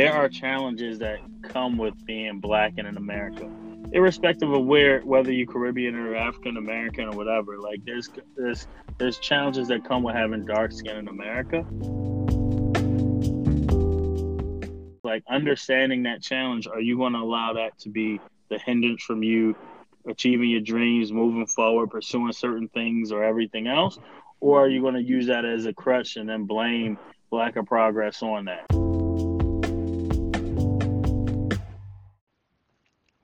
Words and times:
there 0.00 0.14
are 0.14 0.30
challenges 0.30 0.98
that 1.00 1.18
come 1.42 1.76
with 1.76 1.94
being 2.06 2.40
black 2.40 2.74
and 2.78 2.88
in 2.88 2.96
America, 2.96 3.50
irrespective 3.92 4.50
of 4.50 4.64
where 4.64 5.00
whether 5.00 5.30
you're 5.30 5.46
Caribbean 5.46 5.94
or 5.94 6.16
African 6.16 6.56
American 6.56 7.04
or 7.04 7.12
whatever. 7.12 7.58
Like 7.58 7.84
there's 7.84 8.08
there's 8.34 8.66
there's 8.96 9.18
challenges 9.18 9.68
that 9.68 9.84
come 9.84 10.02
with 10.02 10.14
having 10.14 10.46
dark 10.46 10.72
skin 10.72 10.96
in 10.96 11.08
America. 11.08 11.66
Like 15.04 15.22
understanding 15.28 16.04
that 16.04 16.22
challenge, 16.22 16.66
are 16.66 16.80
you 16.80 16.96
going 16.96 17.12
to 17.12 17.18
allow 17.18 17.52
that 17.54 17.78
to 17.80 17.90
be 17.90 18.20
the 18.48 18.58
hindrance 18.58 19.02
from 19.02 19.22
you 19.22 19.54
achieving 20.06 20.48
your 20.48 20.62
dreams, 20.62 21.12
moving 21.12 21.46
forward, 21.46 21.90
pursuing 21.90 22.32
certain 22.32 22.68
things 22.68 23.12
or 23.12 23.22
everything 23.22 23.66
else? 23.66 23.98
Or 24.40 24.64
are 24.64 24.68
you 24.68 24.80
going 24.80 24.94
to 24.94 25.02
use 25.02 25.26
that 25.26 25.44
as 25.44 25.66
a 25.66 25.74
crutch 25.74 26.16
and 26.16 26.26
then 26.26 26.44
blame 26.44 26.96
lack 27.30 27.56
of 27.56 27.66
progress 27.66 28.22
on 28.22 28.46
that? 28.46 28.79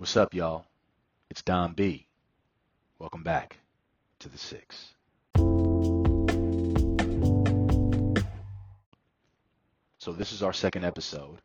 What's 0.07 0.17
up, 0.17 0.35
y'all? 0.35 0.65
It's 1.31 1.43
Don 1.43 1.73
B. 1.73 2.07
Welcome 3.01 3.25
back 3.25 3.59
to 4.21 4.29
the 4.29 4.39
Six. 4.39 4.95
So, 9.99 10.13
this 10.13 10.31
is 10.31 10.45
our 10.45 10.53
second 10.53 10.85
episode 10.85 11.39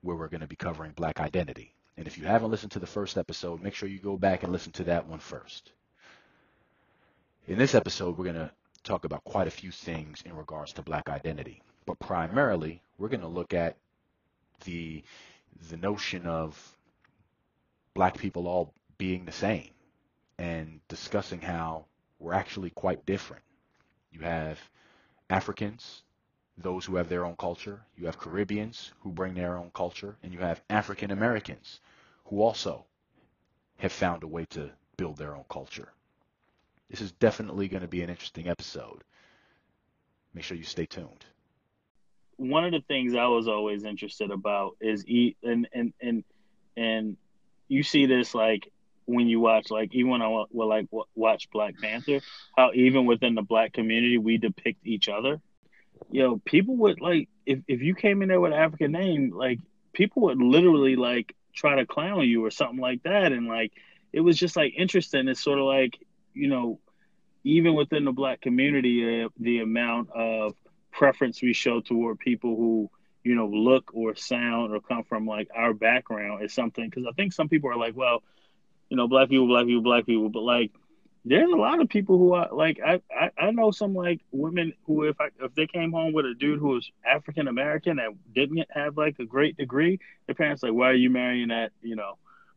where 0.00 0.16
we're 0.16 0.28
going 0.28 0.40
to 0.40 0.46
be 0.46 0.56
covering 0.56 0.92
black 0.92 1.20
identity. 1.20 1.74
And 1.98 2.06
if 2.06 2.16
you 2.16 2.24
haven't 2.24 2.50
listened 2.50 2.72
to 2.72 2.78
the 2.78 2.86
first 2.86 3.18
episode, 3.18 3.62
make 3.62 3.74
sure 3.74 3.90
you 3.90 3.98
go 3.98 4.16
back 4.16 4.42
and 4.42 4.50
listen 4.52 4.72
to 4.72 4.84
that 4.84 5.06
one 5.06 5.18
first. 5.18 5.72
In 7.46 7.58
this 7.58 7.74
episode, 7.74 8.16
we're 8.16 8.24
going 8.24 8.36
to 8.36 8.50
talk 8.84 9.04
about 9.04 9.22
quite 9.24 9.48
a 9.48 9.50
few 9.50 9.70
things 9.70 10.22
in 10.24 10.34
regards 10.34 10.72
to 10.72 10.82
black 10.82 11.10
identity. 11.10 11.60
But 11.84 11.98
primarily, 11.98 12.80
we're 12.96 13.10
going 13.10 13.20
to 13.20 13.28
look 13.28 13.52
at 13.52 13.76
the 14.64 15.04
the 15.68 15.76
notion 15.76 16.24
of 16.24 16.56
black 17.94 18.16
people 18.16 18.46
all 18.46 18.74
being 18.98 19.24
the 19.24 19.32
same 19.32 19.70
and 20.38 20.80
discussing 20.88 21.40
how 21.40 21.84
we're 22.18 22.32
actually 22.32 22.70
quite 22.70 23.04
different. 23.06 23.42
You 24.12 24.20
have 24.20 24.58
Africans, 25.28 26.02
those 26.56 26.84
who 26.84 26.96
have 26.96 27.08
their 27.08 27.24
own 27.24 27.36
culture, 27.36 27.80
you 27.96 28.06
have 28.06 28.18
Caribbeans 28.18 28.92
who 29.00 29.10
bring 29.10 29.34
their 29.34 29.56
own 29.56 29.70
culture, 29.74 30.16
and 30.22 30.32
you 30.32 30.40
have 30.40 30.62
African 30.68 31.10
Americans 31.10 31.80
who 32.24 32.42
also 32.42 32.84
have 33.78 33.92
found 33.92 34.22
a 34.22 34.28
way 34.28 34.44
to 34.50 34.70
build 34.96 35.16
their 35.16 35.34
own 35.34 35.44
culture. 35.48 35.88
This 36.90 37.00
is 37.00 37.12
definitely 37.12 37.68
going 37.68 37.82
to 37.82 37.88
be 37.88 38.02
an 38.02 38.10
interesting 38.10 38.48
episode. 38.48 39.02
Make 40.34 40.44
sure 40.44 40.56
you 40.56 40.64
stay 40.64 40.86
tuned. 40.86 41.24
One 42.36 42.64
of 42.64 42.72
the 42.72 42.82
things 42.88 43.14
I 43.14 43.26
was 43.26 43.48
always 43.48 43.84
interested 43.84 44.30
about 44.30 44.76
is 44.80 45.06
eat 45.06 45.36
and 45.42 45.68
and 45.72 45.92
and 46.00 46.24
and 46.76 47.16
you 47.70 47.84
see 47.84 48.06
this 48.06 48.34
like 48.34 48.70
when 49.06 49.28
you 49.28 49.40
watch 49.40 49.70
like 49.70 49.94
even 49.94 50.10
when 50.10 50.22
I 50.22 50.28
will 50.28 50.68
like 50.68 50.86
watch 51.14 51.48
Black 51.50 51.78
Panther, 51.78 52.20
how 52.56 52.72
even 52.74 53.06
within 53.06 53.34
the 53.34 53.42
black 53.42 53.72
community 53.72 54.18
we 54.18 54.38
depict 54.38 54.86
each 54.86 55.08
other. 55.08 55.40
You 56.10 56.22
know, 56.22 56.42
people 56.44 56.76
would 56.78 57.00
like 57.00 57.28
if 57.46 57.60
if 57.68 57.80
you 57.80 57.94
came 57.94 58.22
in 58.22 58.28
there 58.28 58.40
with 58.40 58.52
an 58.52 58.58
African 58.58 58.92
name, 58.92 59.30
like 59.34 59.60
people 59.92 60.22
would 60.22 60.42
literally 60.42 60.96
like 60.96 61.34
try 61.54 61.76
to 61.76 61.86
clown 61.86 62.28
you 62.28 62.44
or 62.44 62.50
something 62.50 62.80
like 62.80 63.04
that, 63.04 63.32
and 63.32 63.46
like 63.46 63.72
it 64.12 64.20
was 64.20 64.36
just 64.36 64.56
like 64.56 64.74
interesting. 64.76 65.28
It's 65.28 65.42
sort 65.42 65.58
of 65.58 65.66
like 65.66 65.98
you 66.34 66.48
know, 66.48 66.80
even 67.44 67.74
within 67.74 68.04
the 68.04 68.12
black 68.12 68.40
community, 68.40 69.22
uh, 69.22 69.28
the 69.38 69.60
amount 69.60 70.10
of 70.10 70.54
preference 70.90 71.40
we 71.40 71.52
show 71.52 71.80
toward 71.80 72.18
people 72.18 72.56
who 72.56 72.90
you 73.24 73.34
know, 73.34 73.46
look 73.46 73.90
or 73.94 74.14
sound 74.14 74.72
or 74.72 74.80
come 74.80 75.04
from 75.04 75.26
like 75.26 75.48
our 75.54 75.74
background 75.74 76.44
is 76.44 76.52
something 76.52 76.88
because 76.88 77.04
I 77.06 77.12
think 77.12 77.32
some 77.32 77.48
people 77.48 77.70
are 77.70 77.76
like, 77.76 77.96
well, 77.96 78.22
you 78.88 78.96
know, 78.96 79.08
black 79.08 79.28
people, 79.28 79.46
black 79.46 79.66
people, 79.66 79.82
black 79.82 80.06
people, 80.06 80.28
but 80.28 80.42
like 80.42 80.72
there's 81.24 81.50
a 81.50 81.56
lot 81.56 81.80
of 81.80 81.88
people 81.88 82.18
who 82.18 82.32
are 82.32 82.48
like 82.50 82.80
I, 82.84 83.00
I, 83.14 83.30
I 83.38 83.50
know 83.50 83.70
some 83.70 83.94
like 83.94 84.20
women 84.32 84.72
who 84.86 85.04
if 85.04 85.20
I 85.20 85.28
if 85.40 85.54
they 85.54 85.66
came 85.66 85.92
home 85.92 86.12
with 86.12 86.24
a 86.24 86.34
dude 86.34 86.58
who 86.58 86.68
was 86.68 86.90
African 87.04 87.46
American 87.46 87.98
and 87.98 88.18
didn't 88.34 88.66
have 88.70 88.96
like 88.96 89.18
a 89.18 89.26
great 89.26 89.56
degree, 89.56 90.00
their 90.26 90.34
parents 90.34 90.62
like, 90.62 90.72
why 90.72 90.88
are 90.88 90.94
you 90.94 91.10
marrying 91.10 91.48
that 91.48 91.72
you 91.82 91.96
know 91.96 92.16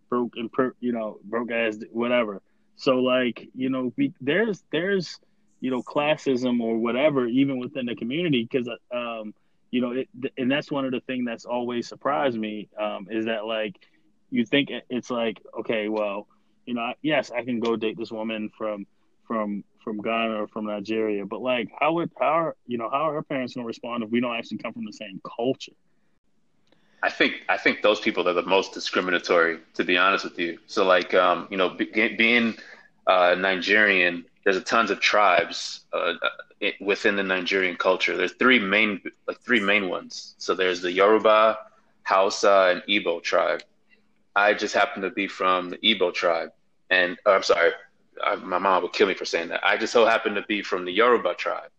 broke 0.10 0.34
and 0.38 0.52
per, 0.52 0.74
you 0.80 0.94
know 0.94 1.20
broke 1.26 1.52
ass 1.52 1.78
whatever. 1.92 2.42
So 2.78 3.00
like 3.00 3.50
you 3.54 3.70
know 3.70 3.92
we, 3.98 4.14
there's 4.22 4.64
there's 4.72 5.20
you 5.60 5.70
know 5.70 5.84
classism 5.84 6.62
or 6.62 6.78
whatever 6.78 7.26
even 7.26 7.60
within 7.60 7.86
the 7.86 7.96
community 7.96 8.48
because 8.50 8.70
um 8.94 9.34
you 9.74 9.82
know, 9.82 9.92
it, 9.92 10.08
and 10.38 10.52
that's 10.52 10.70
one 10.70 10.86
of 10.86 10.92
the 10.92 11.00
things 11.00 11.26
that's 11.26 11.46
always 11.46 11.88
surprised 11.88 12.38
me 12.38 12.70
um, 12.80 13.08
is 13.10 13.26
that 13.26 13.48
like 13.48 13.76
you 14.30 14.46
think 14.46 14.70
it's 14.88 15.10
like 15.10 15.42
okay, 15.62 15.90
well, 15.90 16.28
you 16.68 16.76
know, 16.76 16.94
yes, 17.02 17.32
I 17.32 17.44
can 17.44 17.60
go 17.60 17.76
date 17.76 17.98
this 17.98 18.12
woman 18.12 18.52
from 18.56 18.86
from 19.28 19.64
from 19.84 19.98
Ghana 20.00 20.44
or 20.44 20.48
from 20.48 20.68
Nigeria, 20.68 21.26
but 21.26 21.42
like 21.42 21.70
how 21.80 21.94
would 21.94 22.12
how 22.20 22.28
are 22.28 22.56
you 22.68 22.78
know 22.78 22.88
how 22.88 23.10
are 23.10 23.16
our 23.16 23.24
parents 23.24 23.56
to 23.56 23.64
respond 23.64 24.04
if 24.04 24.12
we 24.12 24.22
don't 24.22 24.36
actually 24.36 24.60
come 24.60 24.74
from 24.74 24.86
the 24.86 24.94
same 24.94 25.20
culture? 25.36 25.74
I 27.02 27.10
think 27.10 27.34
I 27.50 27.58
think 27.58 27.82
those 27.82 28.00
people 28.00 28.30
are 28.30 28.34
the 28.34 28.44
most 28.44 28.76
discriminatory, 28.76 29.58
to 29.74 29.84
be 29.84 29.98
honest 29.98 30.24
with 30.24 30.38
you. 30.38 30.60
So 30.68 30.86
like 30.86 31.16
um, 31.16 31.48
you 31.50 31.58
know, 31.58 31.70
be, 31.70 31.86
being 32.16 32.54
uh, 33.08 33.36
Nigerian, 33.40 34.24
there's 34.44 34.56
a 34.58 34.62
tons 34.62 34.92
of 34.92 35.00
tribes 35.00 35.86
uh, 35.94 36.14
within 36.80 37.16
the 37.16 37.24
Nigerian 37.24 37.76
culture. 37.76 38.16
There's 38.16 38.34
three 38.34 38.60
main, 38.60 39.02
like 39.28 39.40
three 39.42 39.60
main 39.60 39.90
ones. 39.90 40.36
So 40.38 40.56
there's 40.56 40.82
the 40.82 40.92
Yoruba, 40.92 41.58
Hausa, 42.04 42.72
and 42.72 42.84
Igbo 42.84 43.22
tribe. 43.24 43.64
I 44.36 44.54
just 44.54 44.74
happen 44.74 45.02
to 45.04 45.10
be 45.10 45.28
from 45.28 45.70
the 45.70 45.78
Igbo 45.78 46.14
tribe, 46.14 46.52
and 46.90 47.18
oh, 47.26 47.34
I'm 47.34 47.44
sorry, 47.44 47.72
I, 48.24 48.36
my 48.36 48.58
mom 48.58 48.82
would 48.84 48.94
kill 48.94 49.08
me 49.08 49.14
for 49.14 49.26
saying 49.26 49.50
that. 49.50 49.64
I 49.64 49.78
just 49.78 49.94
so 49.94 50.06
happen 50.06 50.34
to 50.36 50.42
be 50.44 50.62
from 50.64 50.86
the 50.86 50.92
Yoruba 50.92 51.36
tribe, 51.36 51.70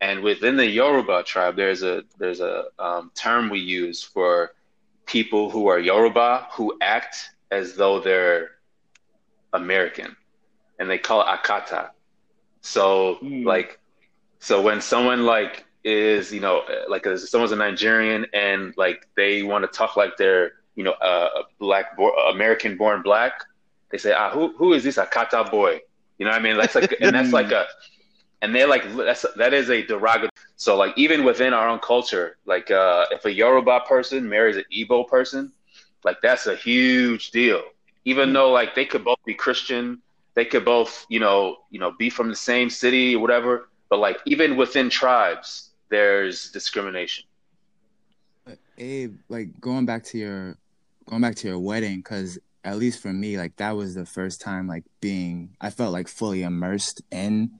and 0.00 0.22
within 0.22 0.56
the 0.56 0.66
Yoruba 0.66 1.24
tribe, 1.24 1.56
there's 1.56 1.82
a 1.82 2.04
there's 2.18 2.40
a 2.40 2.66
um, 2.78 3.10
term 3.14 3.50
we 3.50 3.58
use 3.58 4.02
for 4.02 4.52
people 5.06 5.50
who 5.50 5.66
are 5.66 5.78
Yoruba 5.80 6.46
who 6.52 6.76
act 6.80 7.30
as 7.50 7.74
though 7.74 7.98
they're 7.98 8.52
American, 9.52 10.14
and 10.78 10.88
they 10.88 10.98
call 10.98 11.20
it 11.22 11.26
akata. 11.26 11.90
So 12.60 13.18
mm. 13.22 13.44
like 13.44 13.80
so 14.38 14.62
when 14.62 14.80
someone 14.80 15.24
like 15.24 15.64
is, 15.84 16.32
you 16.32 16.40
know, 16.40 16.62
like 16.88 17.06
a, 17.06 17.18
someone's 17.18 17.52
a 17.52 17.56
Nigerian 17.56 18.26
and 18.32 18.74
like 18.76 19.06
they 19.16 19.42
want 19.42 19.64
to 19.64 19.68
talk 19.68 19.96
like 19.96 20.16
they're, 20.16 20.52
you 20.74 20.84
know, 20.84 20.94
a 21.00 21.42
black, 21.58 21.96
bo- 21.96 22.30
American 22.30 22.76
born 22.76 23.02
black, 23.02 23.32
they 23.90 23.98
say, 23.98 24.12
ah, 24.12 24.30
who 24.30 24.54
who 24.56 24.72
is 24.74 24.84
this 24.84 24.96
Akata 24.96 25.50
boy? 25.50 25.80
You 26.18 26.26
know 26.26 26.32
what 26.32 26.40
I 26.40 26.42
mean? 26.42 26.56
That's 26.56 26.74
like, 26.74 26.94
and 27.00 27.14
that's 27.14 27.32
like 27.32 27.50
a, 27.52 27.66
and 28.42 28.54
they're 28.54 28.68
like, 28.68 28.84
that's 28.96 29.24
that 29.36 29.52
is 29.54 29.70
a 29.70 29.82
derogatory. 29.82 30.30
So 30.56 30.76
like 30.76 30.96
even 30.96 31.24
within 31.24 31.52
our 31.52 31.68
own 31.68 31.78
culture, 31.80 32.36
like 32.44 32.70
uh, 32.70 33.06
if 33.10 33.24
a 33.24 33.32
Yoruba 33.32 33.80
person 33.88 34.28
marries 34.28 34.56
an 34.56 34.64
Igbo 34.72 35.08
person, 35.08 35.52
like 36.04 36.18
that's 36.22 36.46
a 36.46 36.54
huge 36.54 37.30
deal. 37.30 37.62
Even 38.04 38.32
though 38.32 38.50
like 38.50 38.74
they 38.74 38.84
could 38.84 39.04
both 39.04 39.18
be 39.24 39.34
Christian, 39.34 40.00
they 40.34 40.44
could 40.44 40.64
both, 40.64 41.06
you 41.08 41.18
know, 41.18 41.58
you 41.70 41.80
know, 41.80 41.92
be 41.92 42.10
from 42.10 42.28
the 42.28 42.36
same 42.36 42.70
city 42.70 43.16
or 43.16 43.20
whatever 43.20 43.68
but 43.88 43.98
like 43.98 44.18
even 44.26 44.56
within 44.56 44.90
tribes, 44.90 45.70
there's 45.90 46.50
discrimination. 46.50 47.24
Abe, 48.78 49.16
like 49.28 49.60
going 49.60 49.86
back 49.86 50.04
to 50.04 50.18
your 50.18 50.56
going 51.06 51.22
back 51.22 51.34
to 51.36 51.48
your 51.48 51.58
wedding, 51.58 51.98
because 51.98 52.38
at 52.64 52.78
least 52.78 53.00
for 53.00 53.12
me, 53.12 53.38
like 53.38 53.56
that 53.56 53.72
was 53.72 53.94
the 53.94 54.06
first 54.06 54.40
time 54.40 54.68
like 54.68 54.84
being 55.00 55.56
I 55.60 55.70
felt 55.70 55.92
like 55.92 56.08
fully 56.08 56.42
immersed 56.42 57.02
in 57.10 57.58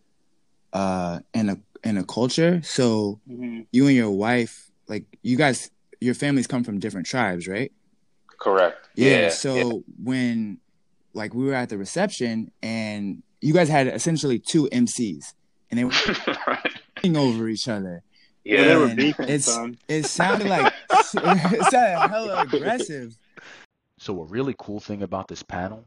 uh 0.72 1.20
in 1.34 1.48
a 1.48 1.58
in 1.84 1.98
a 1.98 2.04
culture. 2.04 2.60
So 2.62 3.20
mm-hmm. 3.28 3.62
you 3.72 3.86
and 3.86 3.96
your 3.96 4.10
wife, 4.10 4.70
like 4.86 5.04
you 5.22 5.36
guys 5.36 5.70
your 6.00 6.14
families 6.14 6.46
come 6.46 6.62
from 6.62 6.78
different 6.78 7.06
tribes, 7.06 7.48
right? 7.48 7.72
Correct. 8.38 8.88
Yeah. 8.94 9.10
yeah 9.10 9.28
so 9.30 9.54
yeah. 9.54 9.72
when 10.02 10.58
like 11.14 11.34
we 11.34 11.44
were 11.44 11.54
at 11.54 11.68
the 11.68 11.78
reception 11.78 12.52
and 12.62 13.22
you 13.40 13.52
guys 13.52 13.68
had 13.68 13.88
essentially 13.88 14.38
two 14.38 14.68
MCs 14.70 15.34
and 15.70 15.78
they 15.78 15.84
were 15.84 15.92
right. 16.46 17.16
over 17.16 17.48
each 17.48 17.68
other. 17.68 18.02
Yeah, 18.44 18.60
and 18.60 18.70
they 18.70 18.76
were 18.76 18.94
beefing. 18.94 19.28
It's, 19.28 19.58
it 19.88 20.06
sounded 20.06 20.48
like 20.48 20.72
it 20.90 21.06
sounded 21.06 22.08
hella 22.10 22.42
aggressive. 22.42 23.16
So 23.98 24.22
a 24.22 24.24
really 24.24 24.54
cool 24.58 24.80
thing 24.80 25.02
about 25.02 25.28
this 25.28 25.42
panel 25.42 25.84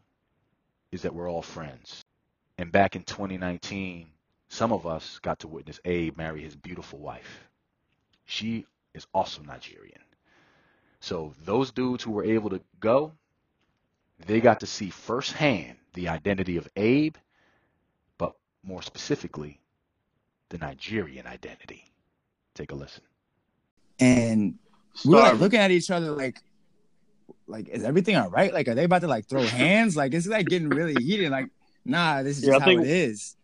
is 0.91 1.01
that 1.03 1.15
we're 1.15 1.29
all 1.29 1.41
friends. 1.41 2.03
And 2.57 2.71
back 2.71 2.95
in 2.95 3.03
2019, 3.03 4.07
some 4.49 4.73
of 4.73 4.85
us 4.85 5.19
got 5.19 5.39
to 5.39 5.47
witness 5.47 5.79
Abe 5.85 6.17
marry 6.17 6.41
his 6.41 6.55
beautiful 6.55 6.99
wife. 6.99 7.47
She 8.25 8.65
is 8.93 9.07
also 9.13 9.41
Nigerian. 9.41 10.01
So 10.99 11.33
those 11.45 11.71
dudes 11.71 12.03
who 12.03 12.11
were 12.11 12.25
able 12.25 12.49
to 12.49 12.61
go, 12.79 13.13
they 14.27 14.41
got 14.41 14.59
to 14.59 14.67
see 14.67 14.89
firsthand 14.89 15.77
the 15.93 16.09
identity 16.09 16.57
of 16.57 16.67
Abe, 16.75 17.15
but 18.17 18.35
more 18.61 18.83
specifically, 18.83 19.60
the 20.51 20.57
Nigerian 20.59 21.25
identity. 21.25 21.85
Take 22.53 22.71
a 22.71 22.75
listen. 22.75 23.03
And 23.99 24.55
we 25.05 25.15
were 25.15 25.21
like 25.21 25.39
looking 25.39 25.59
at 25.59 25.71
each 25.71 25.89
other 25.89 26.11
like 26.11 26.39
like 27.47 27.69
is 27.69 27.83
everything 27.83 28.15
all 28.17 28.29
right? 28.29 28.53
Like 28.53 28.67
are 28.67 28.75
they 28.75 28.83
about 28.83 29.01
to 29.01 29.07
like 29.07 29.27
throw 29.27 29.41
hands? 29.43 29.95
Like 29.95 30.13
it's 30.13 30.27
like 30.27 30.47
getting 30.47 30.69
really 30.69 31.01
heated. 31.01 31.31
Like 31.31 31.47
nah, 31.85 32.21
this 32.23 32.37
is 32.37 32.43
Yeah, 32.43 32.53
just 32.53 32.61
I 32.61 32.63
how 32.65 32.65
think- 32.71 32.81
it 32.81 32.87
is. 32.91 33.35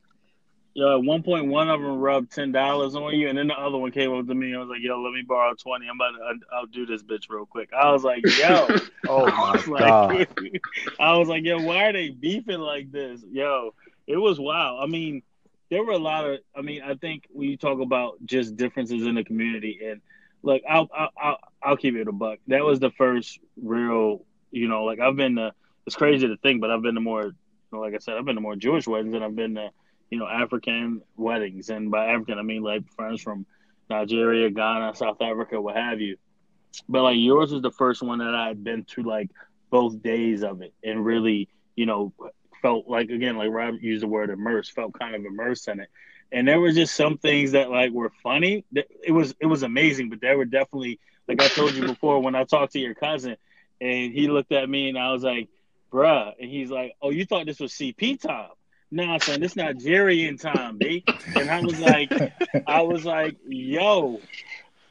Yo, 0.74 1.00
at 1.00 1.04
one 1.04 1.24
point, 1.24 1.48
one 1.48 1.70
of 1.72 1.82
them 1.82 1.98
rubbed 1.98 2.32
ten 2.32 2.52
dollars 2.52 2.94
on 2.94 3.16
you, 3.16 3.30
and 3.30 3.36
then 3.36 3.48
the 3.48 3.56
other 3.56 3.80
one 3.80 3.90
came 3.90 4.14
up 4.14 4.28
to 4.28 4.36
me 4.36 4.52
and 4.52 4.60
was 4.60 4.70
like, 4.70 4.78
"Yo, 4.80 5.02
let 5.02 5.12
me 5.12 5.24
borrow 5.28 5.56
20 5.56 5.88
I'm 5.90 5.96
about 5.96 6.12
to 6.12 6.46
I'll 6.54 6.68
do 6.68 6.86
this 6.86 7.02
bitch 7.02 7.24
real 7.32 7.48
quick." 7.48 7.70
I 7.74 7.92
was 7.92 8.04
like, 8.04 8.22
"Yo." 8.38 8.68
Oh 9.10 9.26
I 9.26 9.32
my 9.32 9.52
was 9.54 9.68
like, 9.68 9.80
god. 9.80 10.28
I 11.00 11.18
was 11.18 11.28
like, 11.30 11.44
yo, 11.44 11.64
why 11.64 11.86
are 11.86 11.94
they 11.94 12.10
beefing 12.10 12.60
like 12.60 12.92
this? 12.92 13.22
Yo, 13.32 13.74
it 14.06 14.18
was 14.18 14.40
wild. 14.40 14.84
I 14.84 14.86
mean, 14.86 15.24
there 15.70 15.84
were 15.84 15.94
a 15.94 16.00
lot 16.00 16.26
of. 16.26 16.40
I 16.56 16.62
mean, 16.62 16.82
I 16.82 16.96
think 16.96 17.28
when 17.30 17.50
you 17.50 17.58
talk 17.58 17.80
about 17.80 18.18
just 18.26 18.56
differences 18.56 19.06
in 19.06 19.16
the 19.16 19.24
community, 19.24 19.80
and 19.86 20.02
look, 20.44 20.62
I'll 20.70 20.90
I'll 20.94 21.38
I'll, 21.62 21.78
keep 21.78 21.96
it 21.96 22.08
a 22.08 22.12
buck. 22.12 22.40
That 22.48 22.64
was 22.64 22.80
the 22.80 22.92
first 22.92 23.40
real, 23.62 24.26
you 24.52 24.68
know, 24.68 24.84
like 24.84 25.00
I've 25.00 25.16
been 25.16 25.36
to. 25.36 25.54
It's 25.86 25.96
crazy 25.96 26.28
to 26.28 26.38
think, 26.38 26.62
but 26.62 26.70
I've 26.70 26.82
been 26.82 26.96
to 26.96 27.02
more. 27.02 27.32
Like 27.72 27.94
I 27.94 27.98
said, 27.98 28.16
I've 28.18 28.26
been 28.26 28.36
to 28.36 28.42
more 28.42 28.56
Jewish 28.56 28.88
weddings, 28.88 29.14
and 29.14 29.24
I've 29.24 29.36
been 29.36 29.56
to, 29.56 29.70
you 30.10 30.20
know, 30.20 30.28
African 30.28 31.02
weddings, 31.18 31.70
and 31.70 31.92
by 31.92 32.08
African 32.08 32.40
I 32.40 32.44
mean 32.44 32.64
like 32.64 32.90
friends 32.94 33.22
from 33.22 33.46
Nigeria, 33.90 34.50
Ghana, 34.50 34.96
South 34.96 35.22
Africa, 35.22 35.60
what 35.62 35.76
have 35.76 36.00
you. 36.02 36.18
But 36.88 37.04
like 37.04 37.18
yours 37.18 37.52
was 37.52 37.62
the 37.62 37.72
first 37.72 38.02
one 38.02 38.20
that 38.20 38.36
I 38.36 38.48
had 38.48 38.64
been 38.64 38.84
to 38.86 39.04
like 39.04 39.30
both 39.70 40.02
days 40.02 40.44
of 40.44 40.62
it 40.62 40.74
and 40.84 41.04
really, 41.06 41.50
you 41.76 41.86
know, 41.86 42.14
felt 42.62 42.88
like 42.88 43.10
again, 43.10 43.38
like 43.38 43.52
Rob 43.52 43.76
used 43.82 44.04
the 44.04 44.08
word 44.08 44.30
immersed, 44.30 44.74
felt 44.74 44.98
kind 44.98 45.16
of 45.16 45.26
immersed 45.26 45.68
in 45.68 45.80
it. 45.80 45.90
And 46.32 46.48
there 46.48 46.60
were 46.60 46.72
just 46.72 46.96
some 46.96 47.18
things 47.18 47.54
that 47.54 47.70
like 47.70 47.92
were 47.92 48.12
funny. 48.22 48.66
It 48.74 49.12
was 49.12 49.36
it 49.40 49.46
was 49.46 49.64
amazing, 49.64 50.10
but 50.10 50.22
there 50.22 50.38
were 50.38 50.46
definitely 50.46 51.00
like 51.28 51.42
I 51.42 51.48
told 51.48 51.74
you 51.74 51.88
before 51.88 52.22
when 52.22 52.36
I 52.36 52.44
talked 52.44 52.74
to 52.74 52.80
your 52.80 52.96
cousin 52.96 53.38
and 53.80 54.14
he 54.14 54.28
looked 54.28 54.52
at 54.52 54.70
me 54.70 54.90
and 54.90 54.98
I 54.98 55.12
was 55.12 55.24
like, 55.24 55.50
bruh, 55.92 56.34
and 56.40 56.50
he's 56.50 56.70
like, 56.70 56.94
Oh, 57.02 57.12
you 57.12 57.26
thought 57.26 57.46
this 57.46 57.60
was 57.60 57.72
CP 57.74 58.20
time. 58.20 58.50
Nah, 58.90 59.18
son, 59.18 59.44
it's 59.44 59.56
not 59.56 59.78
Jerry 59.78 60.16
Nigerian 60.16 60.38
time, 60.38 60.78
B. 60.78 61.04
And 61.36 61.50
I 61.50 61.60
was 61.60 61.78
like, 61.80 62.12
I 62.68 62.82
was 62.82 63.04
like, 63.04 63.36
yo, 63.46 64.22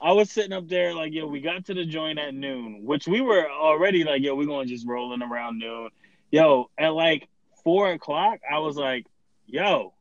I 0.01 0.13
was 0.13 0.31
sitting 0.31 0.53
up 0.53 0.69
there 0.69 0.95
like, 0.95 1.15
yo, 1.15 1.27
we 1.27 1.41
got 1.41 1.65
to 1.67 1.75
the 1.75 1.87
joint 1.87 2.19
at 2.19 2.35
noon, 2.35 2.85
which 2.85 3.09
we 3.09 3.23
were 3.23 3.51
already 3.51 4.05
like, 4.05 4.23
yo, 4.23 4.35
we're 4.35 4.47
going 4.47 4.67
to 4.69 4.73
just 4.73 4.87
rolling 4.87 5.23
around 5.23 5.59
noon. 5.59 5.89
Yo, 6.31 6.71
at 6.77 6.93
like 6.93 7.29
four 7.67 7.91
o'clock, 7.91 8.39
I 8.49 8.61
was 8.61 8.77
like, 8.77 9.07
yo, 9.45 9.93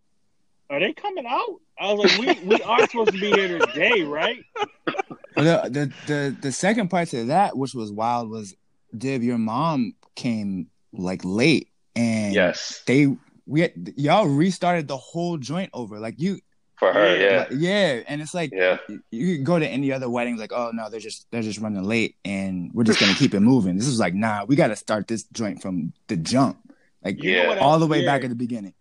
are 0.69 0.79
they 0.79 0.93
coming 0.93 1.25
out? 1.27 1.59
I 1.79 1.91
was 1.91 2.05
like, 2.05 2.19
we, 2.19 2.47
we 2.47 2.61
are 2.61 2.87
supposed 2.87 3.11
to 3.11 3.19
be 3.19 3.31
here 3.31 3.57
today, 3.57 4.03
right? 4.03 4.37
Well, 5.35 5.63
the, 5.63 5.69
the 5.69 5.93
the 6.05 6.37
the 6.43 6.51
second 6.51 6.89
part 6.89 7.09
to 7.09 7.25
that, 7.25 7.57
which 7.57 7.73
was 7.73 7.91
wild, 7.91 8.29
was 8.29 8.55
Dib, 8.95 9.23
your 9.23 9.39
mom 9.39 9.95
came 10.15 10.67
like 10.93 11.21
late, 11.25 11.69
and 11.95 12.35
Yes, 12.35 12.83
they 12.85 13.17
we 13.47 13.61
had, 13.61 13.73
y'all 13.97 14.27
restarted 14.27 14.87
the 14.87 14.95
whole 14.95 15.37
joint 15.37 15.71
over. 15.73 15.99
Like 15.99 16.15
you, 16.19 16.39
for 16.77 16.93
her. 16.93 17.17
Yeah, 17.17 17.39
like, 17.39 17.47
yeah, 17.51 18.01
and 18.07 18.21
it's 18.21 18.33
like 18.33 18.51
yeah. 18.53 18.77
you, 18.87 19.01
you 19.11 19.35
could 19.37 19.45
go 19.45 19.59
to 19.59 19.67
any 19.67 19.91
other 19.91 20.09
weddings, 20.09 20.39
like 20.39 20.53
oh 20.53 20.71
no, 20.73 20.89
they're 20.89 20.99
just 20.99 21.27
they're 21.31 21.41
just 21.41 21.59
running 21.59 21.83
late, 21.83 22.15
and 22.23 22.71
we're 22.73 22.83
just 22.83 22.99
gonna 22.99 23.15
keep 23.15 23.33
it 23.33 23.41
moving. 23.41 23.75
This 23.75 23.87
is 23.87 23.99
like 23.99 24.13
nah, 24.13 24.45
we 24.45 24.55
got 24.55 24.67
to 24.67 24.75
start 24.75 25.07
this 25.07 25.23
joint 25.23 25.61
from 25.61 25.91
the 26.07 26.15
jump, 26.15 26.57
like 27.05 27.23
You 27.23 27.43
know 27.43 27.47
what 27.49 27.57
all 27.59 27.79
the 27.79 27.87
way 27.87 27.99
else- 27.99 28.05
back 28.05 28.23
at 28.23 28.29
the 28.29 28.35
beginning. 28.35 28.73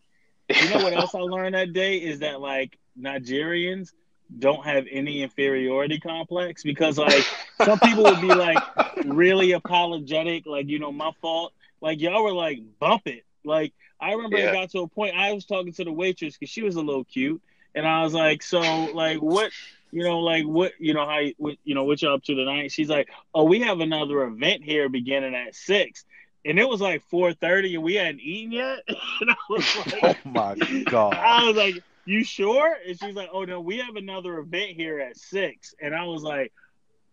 You 0.49 0.71
know 0.71 0.83
what 0.85 0.93
else 0.93 1.15
I 1.15 1.21
learned 1.21 1.55
that 1.55 1.73
day 1.73 1.97
is 1.99 2.19
that 2.21 2.41
like 2.41 2.79
Nigerians 3.01 3.93
don't 4.39 4.65
have 4.65 4.87
any 4.91 5.23
inferiority 5.23 6.01
complex 6.01 6.63
because 6.63 6.99
like 6.99 7.25
some 7.65 7.79
people 7.79 8.05
would 8.05 8.21
be 8.21 8.29
like 8.35 8.59
really 9.05 9.53
apologetic, 9.53 10.47
like 10.47 10.69
you 10.69 10.79
know 10.79 10.93
my 10.93 11.13
fault. 11.21 11.53
Like 11.81 12.01
y'all 12.01 12.23
were 12.25 12.33
like 12.33 12.61
bump 12.79 13.03
it. 13.07 13.25
Like 13.45 13.73
I 14.01 14.13
remember 14.13 14.39
Yeah. 14.39 14.51
it 14.51 14.53
got 14.53 14.71
to 14.71 14.81
a 14.81 14.89
point 14.89 15.15
I 15.17 15.33
was 15.33 15.45
talking 15.47 15.73
to 15.75 15.85
the 15.85 15.93
waitress 15.93 16.37
because 16.37 16.51
she 16.51 16.63
was 16.63 16.77
a 16.77 16.83
little 16.83 17.05
cute, 17.05 17.41
and 17.75 17.87
I 17.87 18.03
was 18.03 18.15
like, 18.15 18.43
so 18.43 18.61
like 18.61 19.19
what. 19.23 19.51
You 19.93 20.03
know, 20.03 20.19
like 20.23 20.45
what 20.45 20.73
you 20.81 20.93
know 20.93 21.07
how 21.07 21.21
you- 21.21 21.35
what, 21.39 21.55
you 21.63 21.77
know 21.77 21.85
what 21.85 22.03
y'all 22.03 22.15
up 22.17 22.25
to 22.25 22.35
tonight? 22.35 22.73
She's 22.73 22.89
like, 22.89 23.09
oh, 23.33 23.45
we 23.45 23.61
have 23.61 23.79
another 23.79 24.25
event 24.25 24.65
here 24.65 24.89
beginning 24.89 25.37
at 25.37 25.55
six, 25.55 26.05
and 26.45 26.59
it 26.59 26.69
was 26.69 26.81
like 26.81 27.03
four 27.11 27.33
thirty, 27.33 27.75
and 27.75 27.85
we 27.85 27.95
hadn't 27.95 28.21
eaten 28.21 28.53
yet. 28.53 28.81
and 29.21 29.31
I 29.31 29.37
was 29.49 29.77
like, 30.03 30.19
Oh 30.25 30.31
my 30.31 30.55
god. 30.85 31.15
I 31.15 31.47
was 31.47 31.57
like, 31.57 31.83
"You 32.05 32.25
sure?" 32.25 32.77
And 32.87 32.99
she's 32.99 33.15
like, 33.15 33.31
"Oh 33.33 33.45
no, 33.45 33.61
we 33.61 33.79
have 33.79 33.97
another 33.97 34.39
event 34.39 34.73
here 34.73 35.01
at 35.01 35.17
6. 35.17 35.75
And 35.81 35.95
I 35.95 36.05
was 36.05 36.23
like, 36.23 36.53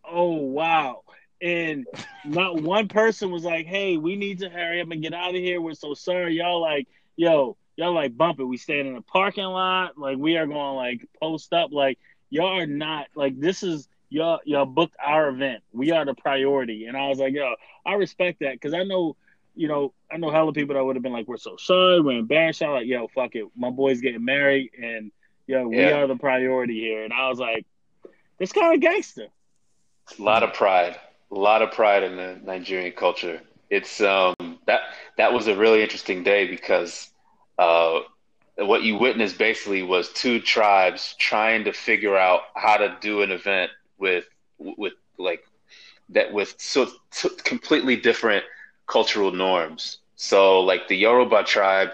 "Oh 0.10 0.34
wow!" 0.34 1.04
And 1.42 1.88
not 2.26 2.62
one 2.62 2.88
person 2.88 3.32
was 3.32 3.44
like, 3.44 3.66
"Hey, 3.66 3.98
we 3.98 4.16
need 4.16 4.40
to 4.40 4.50
hurry 4.50 4.82
up 4.82 4.92
and 4.92 5.02
get 5.02 5.14
out 5.14 5.36
of 5.36 5.42
here. 5.42 5.62
We're 5.62 5.74
so 5.74 5.94
sorry." 5.94 6.36
Y'all 6.36 6.62
like, 6.62 6.88
yo, 7.16 7.58
y'all 7.76 7.94
like 7.94 8.16
bump 8.16 8.40
it. 8.40 8.44
We 8.44 8.58
stand 8.58 8.88
in 8.88 8.96
the 8.96 9.02
parking 9.02 9.44
lot, 9.46 9.98
like 9.98 10.18
we 10.18 10.38
are 10.38 10.48
going 10.48 10.76
like 10.76 11.08
post 11.22 11.54
up, 11.54 11.72
like 11.72 11.98
y'all 12.30 12.58
are 12.60 12.68
not 12.68 13.08
like 13.16 13.40
this 13.40 13.64
is 13.64 13.88
y'all 14.12 14.40
y'all 14.46 14.66
booked 14.66 14.96
our 15.04 15.30
event. 15.30 15.64
We 15.74 15.92
are 15.92 16.06
the 16.06 16.14
priority. 16.14 16.86
And 16.86 16.98
I 16.98 17.08
was 17.10 17.20
like, 17.20 17.34
yo, 17.34 17.56
I 17.86 17.96
respect 17.96 18.42
that 18.42 18.54
because 18.54 18.76
I 18.76 18.84
know 18.84 19.18
you 19.56 19.68
know, 19.68 19.94
I 20.12 20.18
know 20.18 20.32
hella 20.32 20.54
people 20.54 20.76
that 20.76 20.84
would 20.84 20.96
have 20.96 21.04
been 21.04 21.12
like, 21.14 21.28
"We're 21.28 21.38
so 21.38 21.58
sorry, 21.58 22.00
we're 22.02 22.20
embarrassed." 22.20 22.64
I'm 22.64 22.72
like, 22.72 22.88
"Yo, 22.88 23.08
fuck 23.08 23.36
it, 23.36 23.46
my 23.56 23.70
boy's 23.70 24.02
getting 24.02 24.24
married, 24.24 24.72
and 24.82 25.12
yo, 25.48 25.68
we 25.68 25.78
Yeah. 25.78 25.98
are 25.98 26.08
the 26.08 26.16
priority 26.16 26.80
here." 26.80 27.04
And 27.04 27.14
I 27.14 27.30
was 27.30 27.40
like, 27.40 27.66
"It's 28.40 28.54
kind 28.54 28.74
of 28.76 28.82
gangster." 28.82 29.28
A 30.20 30.22
lot 30.22 30.44
of 30.44 30.54
pride, 30.54 31.00
a 31.32 31.36
lot 31.36 31.62
of 31.62 31.72
pride 31.72 32.04
in 32.04 32.16
the 32.16 32.40
Nigerian 32.44 32.94
culture. 32.94 33.42
It's 33.70 34.02
um 34.02 34.36
that 34.68 34.82
that 35.18 35.34
was 35.34 35.48
a 35.48 35.56
really 35.56 35.82
interesting 35.82 36.24
day 36.24 36.48
because 36.48 37.10
uh, 37.58 38.00
what 38.58 38.84
you 38.84 38.98
witnessed 38.98 39.38
basically 39.38 39.84
was 39.84 40.12
two 40.14 40.40
tribes 40.40 41.16
trying 41.20 41.66
to 41.66 41.74
figure 41.74 42.18
out 42.18 42.42
how 42.56 42.78
to 42.78 42.98
do 43.02 43.22
an 43.22 43.32
event 43.32 43.72
with 44.02 44.26
with 44.60 44.94
like 45.18 45.44
that 46.10 46.34
with 46.34 46.56
so, 46.58 46.88
so 47.12 47.30
completely 47.44 47.96
different 47.96 48.44
cultural 48.88 49.32
norms. 49.32 50.00
So 50.16 50.60
like 50.62 50.88
the 50.88 50.98
Yoruba 50.98 51.44
tribe, 51.44 51.90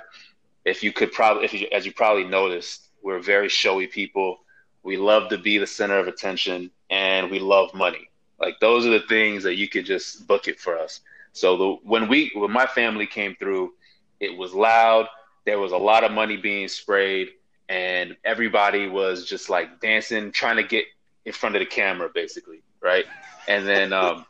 if 0.65 0.83
you 0.83 0.91
could 0.91 1.11
probably 1.11 1.45
if 1.45 1.53
you, 1.53 1.67
as 1.71 1.85
you 1.85 1.93
probably 1.93 2.23
noticed, 2.23 2.89
we're 3.03 3.19
very 3.19 3.49
showy 3.49 3.87
people. 3.87 4.39
We 4.83 4.97
love 4.97 5.29
to 5.29 5.37
be 5.37 5.57
the 5.57 5.67
center 5.67 5.99
of 5.99 6.07
attention 6.07 6.71
and 6.89 7.29
we 7.29 7.39
love 7.39 7.73
money. 7.73 8.09
Like 8.39 8.59
those 8.59 8.85
are 8.85 8.91
the 8.91 9.05
things 9.07 9.43
that 9.43 9.55
you 9.55 9.67
could 9.67 9.85
just 9.85 10.27
book 10.27 10.47
it 10.47 10.59
for 10.59 10.77
us. 10.77 11.01
So 11.33 11.57
the 11.57 11.69
when 11.83 12.07
we 12.07 12.31
when 12.35 12.51
my 12.51 12.65
family 12.65 13.05
came 13.05 13.35
through, 13.35 13.73
it 14.19 14.35
was 14.35 14.53
loud. 14.53 15.07
There 15.45 15.59
was 15.59 15.71
a 15.71 15.77
lot 15.77 16.03
of 16.03 16.11
money 16.11 16.35
being 16.35 16.67
sprayed, 16.67 17.29
and 17.69 18.17
everybody 18.25 18.89
was 18.89 19.25
just 19.25 19.49
like 19.49 19.79
dancing, 19.79 20.31
trying 20.31 20.57
to 20.57 20.63
get 20.63 20.85
in 21.27 21.33
front 21.33 21.55
of 21.55 21.59
the 21.59 21.65
camera, 21.65 22.09
basically, 22.13 22.61
right? 22.81 23.05
And 23.49 23.67
then 23.67 23.91
um, 23.91 24.25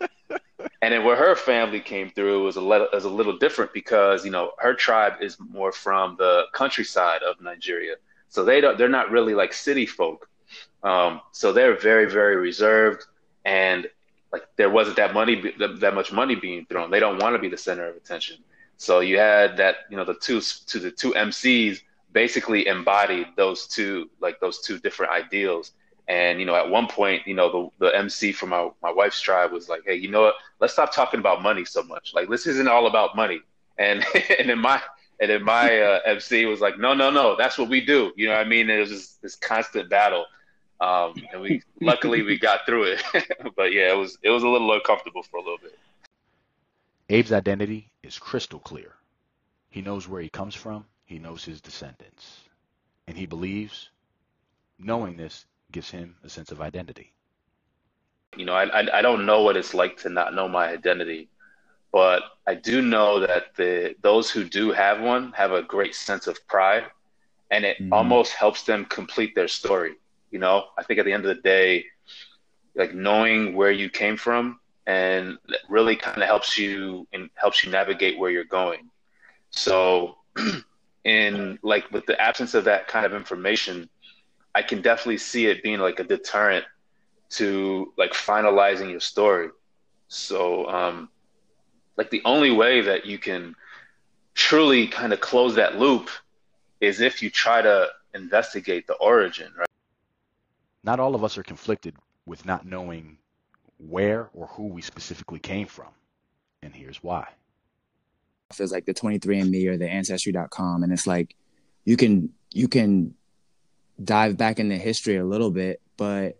and 0.81 0.91
then 0.93 1.05
where 1.05 1.15
her 1.15 1.35
family 1.35 1.79
came 1.79 2.09
through 2.09 2.43
was 2.43 2.55
a 2.55 2.61
little 2.61 2.87
was 2.91 3.05
a 3.05 3.09
little 3.09 3.37
different 3.37 3.71
because 3.71 4.25
you 4.25 4.31
know 4.31 4.51
her 4.57 4.73
tribe 4.73 5.13
is 5.21 5.37
more 5.39 5.71
from 5.71 6.15
the 6.17 6.45
countryside 6.53 7.21
of 7.21 7.39
Nigeria, 7.39 7.95
so 8.29 8.43
they 8.43 8.59
don't 8.59 8.77
they're 8.77 8.89
not 8.89 9.11
really 9.11 9.35
like 9.35 9.53
city 9.53 9.85
folk. 9.85 10.27
Um, 10.83 11.21
so 11.31 11.53
they're 11.53 11.77
very 11.77 12.09
very 12.09 12.35
reserved 12.35 13.05
and 13.45 13.87
like 14.31 14.43
there 14.57 14.69
wasn't 14.69 14.97
that 14.97 15.13
money 15.13 15.53
that 15.59 15.93
much 15.93 16.11
money 16.11 16.35
being 16.35 16.65
thrown. 16.65 16.89
They 16.89 16.99
don't 16.99 17.21
want 17.21 17.35
to 17.35 17.39
be 17.39 17.47
the 17.47 17.57
center 17.57 17.87
of 17.87 17.95
attention. 17.95 18.37
So 18.77 18.99
you 19.01 19.19
had 19.19 19.57
that 19.57 19.77
you 19.91 19.97
know 19.97 20.03
the 20.03 20.15
two 20.15 20.41
to 20.41 20.79
the 20.79 20.91
two 20.91 21.11
MCs 21.13 21.81
basically 22.11 22.67
embodied 22.67 23.27
those 23.35 23.67
two 23.67 24.09
like 24.19 24.39
those 24.39 24.61
two 24.61 24.79
different 24.79 25.11
ideals. 25.11 25.73
And 26.07 26.39
you 26.39 26.45
know, 26.45 26.55
at 26.55 26.69
one 26.69 26.87
point, 26.87 27.27
you 27.27 27.33
know, 27.33 27.71
the, 27.79 27.85
the 27.87 27.95
MC 27.97 28.31
from 28.31 28.49
my, 28.49 28.69
my 28.81 28.91
wife's 28.91 29.19
tribe 29.19 29.51
was 29.51 29.67
like, 29.67 29.81
"Hey, 29.85 29.95
you 29.95 30.09
know 30.09 30.21
what? 30.21 30.35
Let's 30.59 30.73
stop 30.73 30.93
talking 30.93 31.19
about 31.19 31.41
money 31.41 31.65
so 31.65 31.83
much. 31.83 32.13
Like, 32.13 32.29
this 32.29 32.47
isn't 32.47 32.67
all 32.67 32.87
about 32.87 33.15
money." 33.15 33.41
And 33.77 34.05
and 34.39 34.49
then 34.49 34.59
my 34.59 34.81
and 35.19 35.29
then 35.29 35.43
my 35.43 35.79
uh, 35.81 35.99
MC 36.05 36.45
was 36.45 36.61
like, 36.61 36.79
"No, 36.79 36.93
no, 36.93 37.09
no. 37.11 37.35
That's 37.35 37.57
what 37.57 37.69
we 37.69 37.81
do." 37.81 38.13
You 38.15 38.27
know 38.27 38.35
what 38.35 38.45
I 38.45 38.49
mean? 38.49 38.69
It 38.69 38.79
was 38.79 38.89
just 38.89 39.21
this 39.21 39.35
constant 39.35 39.89
battle, 39.89 40.25
um, 40.79 41.13
and 41.33 41.41
we 41.41 41.61
luckily 41.81 42.21
we 42.21 42.39
got 42.39 42.65
through 42.65 42.83
it. 42.83 43.03
but 43.57 43.73
yeah, 43.73 43.91
it 43.91 43.97
was 43.97 44.17
it 44.23 44.29
was 44.29 44.43
a 44.43 44.47
little 44.47 44.71
uncomfortable 44.71 45.23
for 45.23 45.37
a 45.37 45.41
little 45.41 45.59
bit. 45.61 45.77
Abe's 47.09 47.31
identity 47.31 47.91
is 48.03 48.17
crystal 48.17 48.59
clear. 48.59 48.93
He 49.69 49.81
knows 49.81 50.07
where 50.07 50.21
he 50.21 50.29
comes 50.29 50.55
from. 50.55 50.85
He 51.05 51.19
knows 51.19 51.43
his 51.43 51.59
descendants, 51.59 52.41
and 53.07 53.17
he 53.17 53.25
believes 53.25 53.89
knowing 54.79 55.17
this 55.17 55.45
gives 55.71 55.91
him 55.91 56.17
a 56.23 56.29
sense 56.29 56.51
of 56.51 56.61
identity. 56.61 57.13
You 58.37 58.45
know, 58.45 58.53
I, 58.53 58.65
I 58.81 58.99
I 58.99 59.01
don't 59.01 59.25
know 59.25 59.43
what 59.43 59.57
it's 59.57 59.73
like 59.73 59.97
to 59.97 60.09
not 60.09 60.33
know 60.33 60.47
my 60.47 60.67
identity, 60.69 61.29
but 61.91 62.23
I 62.47 62.55
do 62.55 62.81
know 62.81 63.19
that 63.21 63.55
the 63.57 63.95
those 64.01 64.29
who 64.31 64.43
do 64.43 64.71
have 64.71 65.01
one 65.01 65.31
have 65.33 65.51
a 65.51 65.63
great 65.63 65.95
sense 65.95 66.27
of 66.27 66.37
pride, 66.47 66.85
and 67.51 67.65
it 67.65 67.77
Mhm. 67.79 67.87
almost 67.91 68.33
helps 68.33 68.63
them 68.63 68.85
complete 68.85 69.35
their 69.35 69.47
story. 69.47 69.93
You 70.31 70.39
know, 70.39 70.65
I 70.77 70.83
think 70.83 70.99
at 70.99 71.05
the 71.05 71.13
end 71.13 71.25
of 71.25 71.35
the 71.35 71.41
day, 71.41 71.85
like 72.75 72.93
knowing 72.93 73.55
where 73.55 73.71
you 73.71 73.89
came 73.89 74.17
from 74.17 74.59
and 74.87 75.37
really 75.69 75.95
kind 75.95 76.17
of 76.17 76.23
helps 76.27 76.57
you 76.57 77.07
and 77.13 77.29
helps 77.35 77.63
you 77.63 77.71
navigate 77.71 78.17
where 78.17 78.31
you're 78.31 78.45
going. 78.45 78.89
So 79.51 80.17
in 81.03 81.59
like 81.63 81.91
with 81.91 82.05
the 82.05 82.19
absence 82.21 82.53
of 82.55 82.65
that 82.65 82.87
kind 82.87 83.05
of 83.05 83.13
information, 83.13 83.89
I 84.57 84.63
can 84.63 84.81
definitely 84.81 85.19
see 85.19 85.45
it 85.45 85.61
being 85.61 85.77
like 85.77 85.99
a 85.99 86.03
deterrent 86.03 86.65
to 87.29 87.93
like 87.95 88.13
finalizing 88.13 88.89
your 88.89 88.99
story. 88.99 89.49
So 90.07 90.67
um 90.67 91.09
like 91.95 92.09
the 92.09 92.23
only 92.25 92.49
way 92.49 92.81
that 92.81 93.05
you 93.05 93.19
can 93.19 93.55
truly 94.33 94.87
kind 94.87 95.13
of 95.13 95.19
close 95.19 95.53
that 95.55 95.77
loop 95.77 96.09
is 96.81 97.01
if 97.01 97.21
you 97.21 97.29
try 97.29 97.61
to 97.61 97.87
investigate 98.15 98.87
the 98.87 98.95
origin, 98.95 99.51
right? 99.55 99.67
Not 100.83 100.99
all 100.99 101.13
of 101.13 101.23
us 101.23 101.37
are 101.37 101.43
conflicted 101.43 101.93
with 102.25 102.43
not 102.43 102.65
knowing 102.65 103.19
where 103.77 104.29
or 104.33 104.47
who 104.47 104.63
we 104.69 104.81
specifically 104.81 105.39
came 105.39 105.67
from. 105.67 105.91
And 106.63 106.73
here's 106.73 107.03
why. 107.03 107.27
Feels 108.53 108.71
like 108.71 108.85
the 108.85 108.93
23andMe 108.95 109.67
or 109.67 109.77
the 109.77 109.87
Ancestry.com. 109.87 110.81
And 110.81 110.91
it's 110.91 111.05
like 111.05 111.35
you 111.85 111.95
can 111.95 112.31
you 112.51 112.67
can 112.67 113.13
dive 114.03 114.37
back 114.37 114.59
into 114.59 114.75
history 114.77 115.17
a 115.17 115.25
little 115.25 115.51
bit, 115.51 115.81
but 115.97 116.37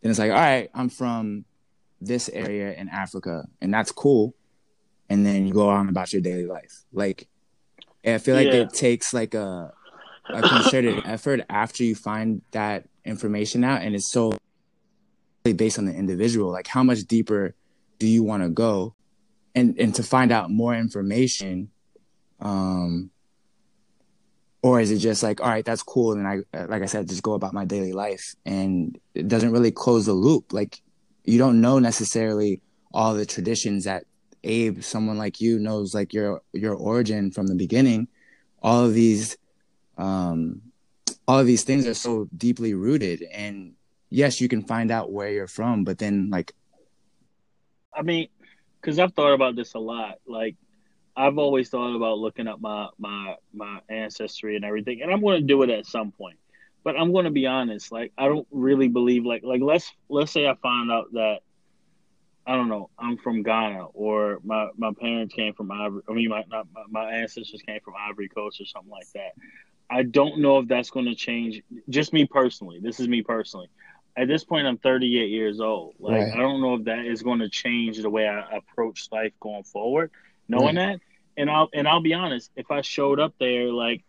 then 0.00 0.10
it's 0.10 0.18
like, 0.18 0.30
all 0.30 0.36
right, 0.38 0.70
I'm 0.74 0.88
from 0.88 1.44
this 2.00 2.28
area 2.30 2.72
in 2.72 2.88
Africa, 2.88 3.44
and 3.60 3.72
that's 3.72 3.92
cool. 3.92 4.34
And 5.08 5.26
then 5.26 5.46
you 5.46 5.52
go 5.52 5.68
on 5.68 5.88
about 5.88 6.12
your 6.12 6.22
daily 6.22 6.46
life. 6.46 6.84
Like 6.92 7.28
I 8.06 8.18
feel 8.18 8.34
like 8.36 8.46
Yeah. 8.46 8.60
it 8.60 8.72
takes 8.72 9.12
like 9.12 9.34
a 9.34 9.72
a 10.32 10.42
concerted 10.42 11.02
effort 11.04 11.40
after 11.50 11.82
you 11.84 11.94
find 11.96 12.42
that 12.52 12.88
information 13.04 13.64
out 13.64 13.82
and 13.82 13.94
it's 13.94 14.10
so 14.10 14.32
based 15.42 15.78
on 15.78 15.86
the 15.86 15.94
individual. 15.94 16.50
Like 16.52 16.68
how 16.68 16.82
much 16.84 17.00
deeper 17.00 17.54
do 17.98 18.06
you 18.06 18.22
want 18.22 18.42
to 18.44 18.48
go? 18.48 18.94
And 19.54 19.76
and 19.80 19.92
to 19.96 20.02
find 20.04 20.30
out 20.30 20.50
more 20.50 20.74
information, 20.74 21.70
um 22.38 23.10
or 24.62 24.80
is 24.80 24.90
it 24.90 24.98
just 24.98 25.22
like 25.22 25.40
all 25.40 25.48
right 25.48 25.64
that's 25.64 25.82
cool 25.82 26.12
and 26.12 26.26
i 26.26 26.38
like 26.66 26.82
i 26.82 26.86
said 26.86 27.08
just 27.08 27.22
go 27.22 27.34
about 27.34 27.54
my 27.54 27.64
daily 27.64 27.92
life 27.92 28.34
and 28.44 28.98
it 29.14 29.28
doesn't 29.28 29.52
really 29.52 29.70
close 29.70 30.06
the 30.06 30.12
loop 30.12 30.52
like 30.52 30.80
you 31.24 31.38
don't 31.38 31.60
know 31.60 31.78
necessarily 31.78 32.60
all 32.92 33.14
the 33.14 33.26
traditions 33.26 33.84
that 33.84 34.04
abe 34.44 34.82
someone 34.82 35.18
like 35.18 35.40
you 35.40 35.58
knows 35.58 35.94
like 35.94 36.12
your 36.12 36.42
your 36.52 36.74
origin 36.74 37.30
from 37.30 37.46
the 37.46 37.54
beginning 37.54 38.08
all 38.62 38.84
of 38.84 38.94
these 38.94 39.36
um 39.98 40.60
all 41.28 41.38
of 41.38 41.46
these 41.46 41.62
things 41.64 41.86
are 41.86 41.94
so 41.94 42.28
deeply 42.36 42.74
rooted 42.74 43.22
and 43.32 43.72
yes 44.08 44.40
you 44.40 44.48
can 44.48 44.62
find 44.62 44.90
out 44.90 45.12
where 45.12 45.30
you're 45.30 45.46
from 45.46 45.84
but 45.84 45.98
then 45.98 46.28
like 46.30 46.52
I 47.94 48.02
mean, 48.02 48.28
because 48.80 48.98
I've 48.98 49.12
thought 49.12 49.32
about 49.32 49.56
this 49.56 49.74
a 49.74 49.78
lot. 49.78 50.18
Like, 50.26 50.56
I've 51.16 51.38
always 51.38 51.68
thought 51.68 51.94
about 51.94 52.18
looking 52.18 52.46
up 52.46 52.60
my 52.60 52.88
my 52.98 53.36
my 53.52 53.80
ancestry 53.88 54.56
and 54.56 54.64
everything, 54.64 55.02
and 55.02 55.12
I'm 55.12 55.20
going 55.20 55.40
to 55.40 55.46
do 55.46 55.62
it 55.62 55.70
at 55.70 55.86
some 55.86 56.12
point. 56.12 56.38
But 56.82 56.98
I'm 56.98 57.12
going 57.12 57.26
to 57.26 57.30
be 57.30 57.46
honest. 57.46 57.92
Like, 57.92 58.12
I 58.16 58.26
don't 58.26 58.46
really 58.50 58.88
believe 58.88 59.24
like 59.24 59.42
like 59.42 59.60
let's 59.60 59.92
let's 60.08 60.32
say 60.32 60.46
I 60.46 60.54
find 60.54 60.90
out 60.90 61.12
that 61.12 61.40
I 62.46 62.56
don't 62.56 62.68
know 62.68 62.90
I'm 62.98 63.18
from 63.18 63.42
Ghana 63.42 63.86
or 63.86 64.40
my 64.44 64.68
my 64.76 64.92
parents 64.98 65.34
came 65.34 65.52
from 65.54 65.70
Ivory. 65.70 66.02
I 66.08 66.12
mean, 66.12 66.30
my 66.30 66.44
not, 66.48 66.66
my, 66.74 66.84
my 66.88 67.12
ancestors 67.12 67.62
came 67.66 67.80
from 67.80 67.94
Ivory 67.98 68.28
Coast 68.28 68.60
or 68.60 68.66
something 68.66 68.90
like 68.90 69.10
that. 69.14 69.32
I 69.92 70.04
don't 70.04 70.38
know 70.38 70.58
if 70.58 70.68
that's 70.68 70.90
going 70.90 71.06
to 71.06 71.14
change. 71.16 71.62
Just 71.88 72.12
me 72.12 72.24
personally. 72.24 72.78
This 72.80 73.00
is 73.00 73.08
me 73.08 73.22
personally 73.22 73.68
at 74.16 74.28
this 74.28 74.44
point 74.44 74.66
I'm 74.66 74.78
38 74.78 75.30
years 75.30 75.60
old. 75.60 75.94
Like 75.98 76.22
Right. 76.22 76.32
I 76.32 76.36
don't 76.36 76.60
know 76.60 76.74
if 76.74 76.84
that 76.84 77.06
is 77.06 77.22
going 77.22 77.40
to 77.40 77.48
change 77.48 77.98
the 77.98 78.10
way 78.10 78.28
I 78.28 78.56
approach 78.56 79.08
life 79.10 79.32
going 79.40 79.64
forward. 79.64 80.10
Knowing 80.50 80.74
that, 80.74 81.00
and 81.36 81.48
I'll 81.48 81.68
and 81.72 81.86
I'll 81.86 82.02
be 82.02 82.14
honest, 82.14 82.50
if 82.56 82.70
I 82.70 82.80
showed 82.80 83.20
up 83.20 83.34
there, 83.38 83.72
like 83.72 84.02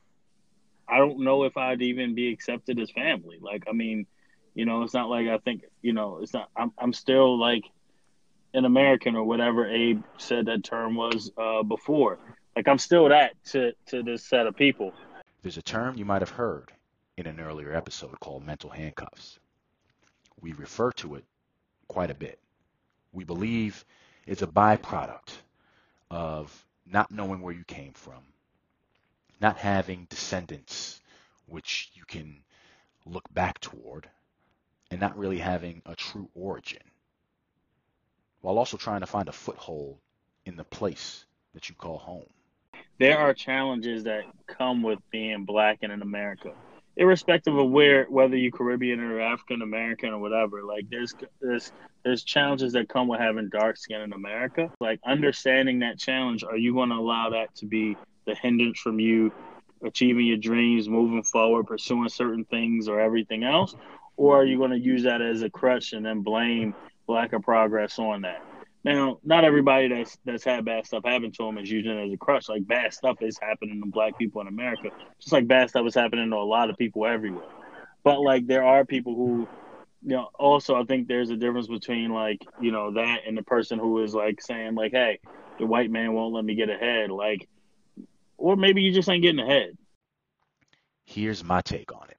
I 0.88 0.98
don't 0.98 1.20
know 1.20 1.44
if 1.44 1.56
I'd 1.56 1.82
even 1.82 2.16
be 2.16 2.34
accepted 2.34 2.80
as 2.80 2.90
family. 2.92 3.38
Like 3.40 3.66
I 3.70 3.74
mean, 3.74 4.08
you 4.56 4.66
know, 4.66 4.84
it's 4.84 4.94
not 4.94 5.10
like 5.10 5.28
I 5.28 5.38
think 5.38 5.64
you 5.82 5.94
know, 5.94 6.20
it's 6.22 6.34
not. 6.34 6.50
I'm 6.56 6.74
I'm 6.78 6.94
still 6.94 7.40
like 7.40 7.64
an 8.54 8.66
American 8.66 9.16
or 9.16 9.24
whatever 9.24 9.68
Abe 9.68 10.04
said 10.18 10.48
that 10.48 10.64
term 10.64 10.96
was 10.96 11.32
uh, 11.38 11.64
before. 11.64 12.18
Like 12.56 12.68
I'm 12.68 12.80
still 12.80 13.10
that 13.10 13.32
to 13.52 13.74
to 13.88 14.04
this 14.04 14.24
set 14.24 14.48
of 14.48 14.56
people. 14.56 14.94
There's 15.44 15.58
a 15.58 15.62
term 15.62 15.96
you 15.96 16.06
might 16.06 16.22
have 16.22 16.32
heard 16.32 16.72
in 17.18 17.28
an 17.28 17.40
earlier 17.40 17.74
episode 17.74 18.20
called 18.20 18.46
mental 18.46 18.70
handcuffs. 18.70 19.40
We 20.42 20.54
refer 20.54 20.92
to 20.94 21.16
it 21.16 21.26
quite 21.88 22.10
a 22.10 22.16
bit. 22.16 22.40
We 23.14 23.24
believe 23.26 23.86
it's 24.26 24.42
a 24.42 24.48
byproduct 24.48 25.34
of 26.12 26.66
not 26.86 27.10
knowing 27.12 27.42
where 27.42 27.54
you 27.54 27.64
came 27.66 27.94
from, 27.94 28.22
not 29.42 29.58
having 29.58 30.06
descendants 30.10 31.02
which 31.48 31.92
you 31.96 32.04
can 32.06 32.44
look 33.06 33.34
back 33.34 33.60
toward, 33.62 34.10
and 34.92 35.00
not 35.02 35.18
really 35.18 35.40
having 35.40 35.82
a 35.86 35.96
true 35.96 36.30
origin, 36.36 36.84
while 38.42 38.58
also 38.60 38.78
trying 38.78 39.02
to 39.02 39.08
find 39.08 39.30
a 39.30 39.34
foothold 39.34 39.98
in 40.46 40.58
the 40.58 40.66
place 40.66 41.26
that 41.54 41.70
you 41.70 41.76
call 41.76 41.98
home. 41.98 42.28
there 43.00 43.20
are 43.20 43.34
challenges 43.34 44.04
that 44.04 44.24
come 44.48 44.84
with 44.84 45.00
being 45.12 45.46
black 45.46 45.80
and 45.84 45.94
in 45.94 46.02
America, 46.02 46.54
irrespective 47.02 47.58
of 47.58 47.70
where 47.72 48.06
whether 48.06 48.38
you're 48.38 48.52
Caribbean 48.52 49.00
or 49.00 49.20
African 49.20 49.64
American 49.64 50.10
or 50.10 50.20
whatever. 50.20 50.64
Like 50.64 50.86
there's 50.90 51.16
there's 51.42 51.72
there's 52.04 52.24
challenges 52.24 52.74
that 52.74 52.88
come 52.88 53.08
with 53.08 53.20
having 53.20 53.50
dark 53.50 53.78
skin 53.78 54.02
in 54.02 54.14
America. 54.14 54.72
Like 54.80 55.00
understanding 55.06 55.80
that 55.80 55.98
challenge, 55.98 56.44
are 56.44 56.58
you 56.58 56.74
going 56.74 56.90
to 56.90 56.96
allow 56.96 57.32
that 57.32 57.56
to 57.56 57.66
be 57.66 57.98
the 58.26 58.36
hindrance 58.36 58.80
from 58.80 59.00
you 59.00 59.32
achieving 59.84 60.28
your 60.28 60.38
dreams, 60.38 60.88
moving 60.88 61.24
forward, 61.24 61.66
pursuing 61.66 62.08
certain 62.08 62.46
things 62.46 62.88
or 62.88 63.00
everything 63.00 63.44
else, 63.44 63.76
or 64.16 64.40
are 64.40 64.46
you 64.46 64.60
going 64.60 64.70
to 64.70 64.80
use 64.80 65.02
that 65.04 65.24
as 65.24 65.42
a 65.42 65.50
crutch 65.50 65.94
and 65.94 66.06
then 66.06 66.22
blame 66.22 66.76
lack 67.08 67.34
of 67.34 67.42
progress 67.42 67.98
on 67.98 68.22
that? 68.22 68.44
Now, 68.84 69.20
not 69.24 69.44
everybody 69.44 69.88
that's 69.90 70.18
that's 70.26 70.44
had 70.44 70.66
bad 70.66 70.88
stuff 70.88 71.04
happen 71.06 71.32
to 71.32 71.44
them 71.44 71.58
is 71.60 71.70
using 71.70 71.92
it 71.92 72.08
as 72.08 72.14
a 72.14 72.18
crutch. 72.18 72.50
Like 72.50 72.66
bad 72.66 72.94
stuff 72.94 73.18
is 73.22 73.38
happening 73.40 73.82
to 73.82 73.88
black 73.88 74.18
people 74.18 74.42
in 74.42 74.48
America, 74.48 74.90
just 75.20 75.32
like 75.32 75.48
bad 75.48 75.70
stuff 75.70 75.86
is 75.86 75.94
happening 75.94 76.30
to 76.32 76.36
a 76.36 76.38
lot 76.38 76.70
of 76.70 76.78
people 76.78 77.06
everywhere. 77.06 77.46
But 78.04 78.22
like 78.22 78.48
there 78.48 78.64
are 78.64 78.84
people 78.84 79.14
who, 79.14 79.48
you 80.04 80.16
know, 80.16 80.30
also 80.40 80.76
I 80.76 80.84
think 80.86 81.08
there's 81.08 81.30
a 81.30 81.38
difference 81.38 81.68
between 81.68 82.12
like 82.12 82.44
you 82.60 82.72
know 82.72 82.92
that 82.94 83.20
and 83.28 83.38
the 83.38 83.44
person 83.44 83.78
who 83.78 84.04
is 84.04 84.16
like 84.16 84.42
saying 84.42 84.74
like, 84.74 84.94
hey, 84.94 85.20
the 85.60 85.68
white 85.68 85.92
man 85.92 86.14
won't 86.14 86.34
let 86.34 86.44
me 86.44 86.56
get 86.56 86.72
ahead, 86.72 87.12
like, 87.12 87.48
or 88.38 88.56
maybe 88.56 88.82
you 88.82 88.92
just 88.92 89.10
ain't 89.10 89.22
getting 89.22 89.40
ahead. 89.40 89.78
Here's 91.06 91.44
my 91.44 91.62
take 91.62 91.94
on 91.94 92.08
it. 92.10 92.18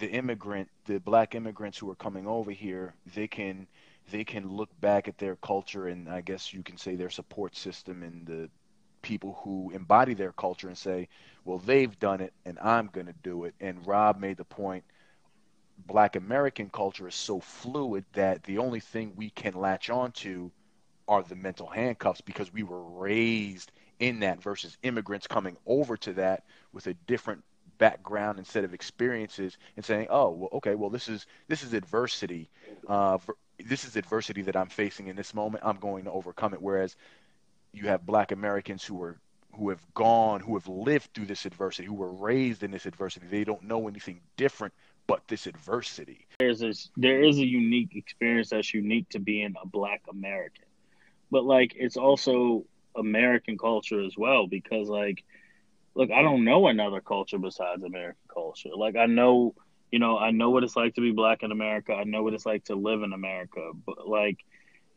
The 0.00 0.10
immigrant, 0.10 0.68
the 0.86 0.98
black 0.98 1.36
immigrants 1.36 1.78
who 1.78 1.90
are 1.90 1.96
coming 1.96 2.26
over 2.26 2.50
here, 2.50 2.94
they 3.14 3.28
can 3.28 3.68
they 4.10 4.24
can 4.24 4.48
look 4.48 4.70
back 4.80 5.08
at 5.08 5.18
their 5.18 5.36
culture 5.36 5.88
and 5.88 6.08
I 6.08 6.20
guess 6.20 6.52
you 6.52 6.62
can 6.62 6.76
say 6.76 6.96
their 6.96 7.10
support 7.10 7.56
system 7.56 8.02
and 8.02 8.26
the 8.26 8.50
people 9.02 9.38
who 9.44 9.70
embody 9.70 10.14
their 10.14 10.32
culture 10.32 10.68
and 10.68 10.76
say, 10.76 11.08
well, 11.44 11.58
they've 11.58 11.98
done 11.98 12.20
it 12.20 12.32
and 12.44 12.58
I'm 12.58 12.88
going 12.88 13.06
to 13.06 13.14
do 13.22 13.44
it. 13.44 13.54
And 13.60 13.86
Rob 13.86 14.18
made 14.18 14.36
the 14.36 14.44
point 14.44 14.84
black 15.86 16.16
American 16.16 16.68
culture 16.70 17.06
is 17.06 17.14
so 17.14 17.40
fluid 17.40 18.04
that 18.14 18.42
the 18.44 18.58
only 18.58 18.80
thing 18.80 19.12
we 19.16 19.30
can 19.30 19.54
latch 19.54 19.90
on 19.90 20.12
to 20.12 20.50
are 21.06 21.22
the 21.22 21.36
mental 21.36 21.68
handcuffs 21.68 22.20
because 22.20 22.52
we 22.52 22.62
were 22.62 22.82
raised 22.82 23.72
in 24.00 24.20
that 24.20 24.42
versus 24.42 24.76
immigrants 24.82 25.26
coming 25.26 25.56
over 25.66 25.96
to 25.96 26.12
that 26.14 26.44
with 26.72 26.86
a 26.86 26.94
different 27.06 27.42
background 27.78 28.44
set 28.46 28.64
of 28.64 28.74
experiences 28.74 29.56
and 29.76 29.84
saying, 29.84 30.08
"Oh, 30.10 30.30
well, 30.30 30.50
okay, 30.54 30.74
well, 30.74 30.90
this 30.90 31.08
is 31.08 31.26
this 31.48 31.62
is 31.62 31.72
adversity. 31.72 32.48
Uh, 32.86 33.18
for, 33.18 33.36
this 33.58 33.84
is 33.84 33.96
adversity 33.96 34.42
that 34.42 34.56
I'm 34.56 34.68
facing 34.68 35.08
in 35.08 35.16
this 35.16 35.34
moment. 35.34 35.64
I'm 35.64 35.78
going 35.78 36.04
to 36.04 36.12
overcome 36.12 36.54
it." 36.54 36.62
Whereas 36.62 36.96
you 37.72 37.88
have 37.88 38.06
Black 38.06 38.32
Americans 38.32 38.84
who 38.84 39.02
are 39.02 39.18
who 39.54 39.70
have 39.70 39.82
gone, 39.94 40.40
who 40.40 40.54
have 40.54 40.68
lived 40.68 41.08
through 41.14 41.26
this 41.26 41.44
adversity, 41.44 41.86
who 41.86 41.94
were 41.94 42.12
raised 42.12 42.62
in 42.62 42.70
this 42.70 42.86
adversity. 42.86 43.26
They 43.26 43.44
don't 43.44 43.62
know 43.62 43.88
anything 43.88 44.20
different 44.36 44.72
but 45.08 45.26
this 45.26 45.46
adversity. 45.46 46.26
there's 46.38 46.62
a 46.62 46.72
there 46.96 47.24
is 47.24 47.38
a 47.38 47.44
unique 47.44 47.96
experience 47.96 48.50
that's 48.50 48.72
unique 48.74 49.08
to 49.08 49.18
being 49.18 49.54
a 49.60 49.66
black 49.66 50.02
American. 50.10 50.66
But 51.30 51.44
like 51.44 51.72
it's 51.76 51.96
also 51.96 52.64
American 52.94 53.58
culture 53.58 54.04
as 54.04 54.16
well 54.16 54.46
because 54.46 54.88
like 54.88 55.24
look, 55.98 56.12
I 56.12 56.22
don't 56.22 56.44
know 56.44 56.68
another 56.68 57.00
culture 57.00 57.38
besides 57.38 57.82
American 57.82 58.22
culture. 58.32 58.70
Like 58.76 58.96
I 58.96 59.06
know, 59.06 59.54
you 59.90 59.98
know, 59.98 60.16
I 60.16 60.30
know 60.30 60.50
what 60.50 60.64
it's 60.64 60.76
like 60.76 60.94
to 60.94 61.00
be 61.02 61.10
black 61.10 61.42
in 61.42 61.50
America. 61.52 61.92
I 61.92 62.04
know 62.04 62.22
what 62.22 62.34
it's 62.34 62.46
like 62.46 62.64
to 62.66 62.76
live 62.76 63.02
in 63.02 63.12
America. 63.12 63.72
But 63.84 64.08
like, 64.08 64.38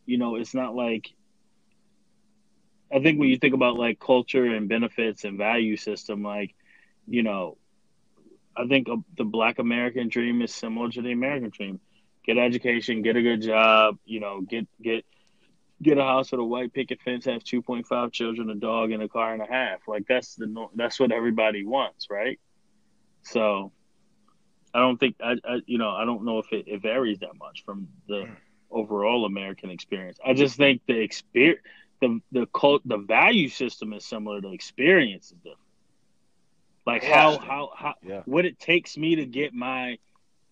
you 0.05 0.19
know, 0.19 0.35
it's 0.35 0.53
not 0.53 0.75
like 0.75 1.11
I 2.93 3.01
think 3.01 3.19
when 3.19 3.29
you 3.29 3.37
think 3.37 3.55
about 3.55 3.77
like 3.77 3.99
culture 3.99 4.45
and 4.45 4.69
benefits 4.69 5.23
and 5.25 5.37
value 5.37 5.77
system, 5.77 6.23
like, 6.23 6.53
you 7.07 7.23
know, 7.23 7.57
I 8.55 8.67
think 8.67 8.87
the 9.17 9.25
Black 9.25 9.59
American 9.59 10.09
dream 10.09 10.41
is 10.43 10.53
similar 10.53 10.89
to 10.91 11.01
the 11.01 11.13
American 11.13 11.49
dream. 11.49 11.79
get 12.25 12.37
education, 12.37 13.01
get 13.01 13.15
a 13.15 13.21
good 13.21 13.41
job, 13.41 13.97
you 14.05 14.19
know, 14.19 14.41
get 14.41 14.67
get 14.81 15.05
get 15.81 15.97
a 15.97 16.03
house 16.03 16.31
with 16.31 16.39
a 16.39 16.43
white 16.43 16.73
picket 16.73 17.01
fence, 17.01 17.25
have 17.25 17.43
two 17.43 17.61
point 17.61 17.87
five 17.87 18.11
children, 18.11 18.49
a 18.49 18.55
dog, 18.55 18.91
and 18.91 19.01
a 19.01 19.09
car 19.09 19.33
and 19.33 19.41
a 19.41 19.47
half. 19.47 19.87
Like 19.87 20.05
that's 20.07 20.35
the 20.35 20.67
that's 20.75 20.99
what 20.99 21.11
everybody 21.11 21.65
wants, 21.65 22.07
right? 22.09 22.39
So 23.23 23.71
I 24.73 24.79
don't 24.79 24.97
think 24.97 25.15
I, 25.21 25.35
I 25.43 25.61
you 25.65 25.77
know 25.77 25.89
I 25.89 26.05
don't 26.05 26.23
know 26.23 26.39
if 26.39 26.51
it, 26.51 26.67
it 26.67 26.81
varies 26.81 27.19
that 27.19 27.37
much 27.37 27.63
from 27.65 27.87
the 28.07 28.25
hmm. 28.25 28.33
overall 28.69 29.25
American 29.25 29.69
experience. 29.69 30.17
I 30.25 30.33
just 30.33 30.57
think 30.57 30.81
the 30.87 30.99
experience 30.99 31.61
the 32.01 32.19
the 32.31 32.45
cult 32.47 32.81
the 32.85 32.97
value 32.97 33.49
system 33.49 33.93
is 33.93 34.05
similar. 34.05 34.41
The 34.41 34.51
experience 34.51 35.27
is 35.27 35.37
different. 35.37 35.57
Like 36.85 37.03
how 37.03 37.37
how 37.37 37.71
how 37.75 37.93
Yeah. 38.03 38.23
what 38.25 38.45
it 38.45 38.59
takes 38.59 38.97
me 38.97 39.15
to 39.15 39.25
get 39.25 39.53
my 39.53 39.97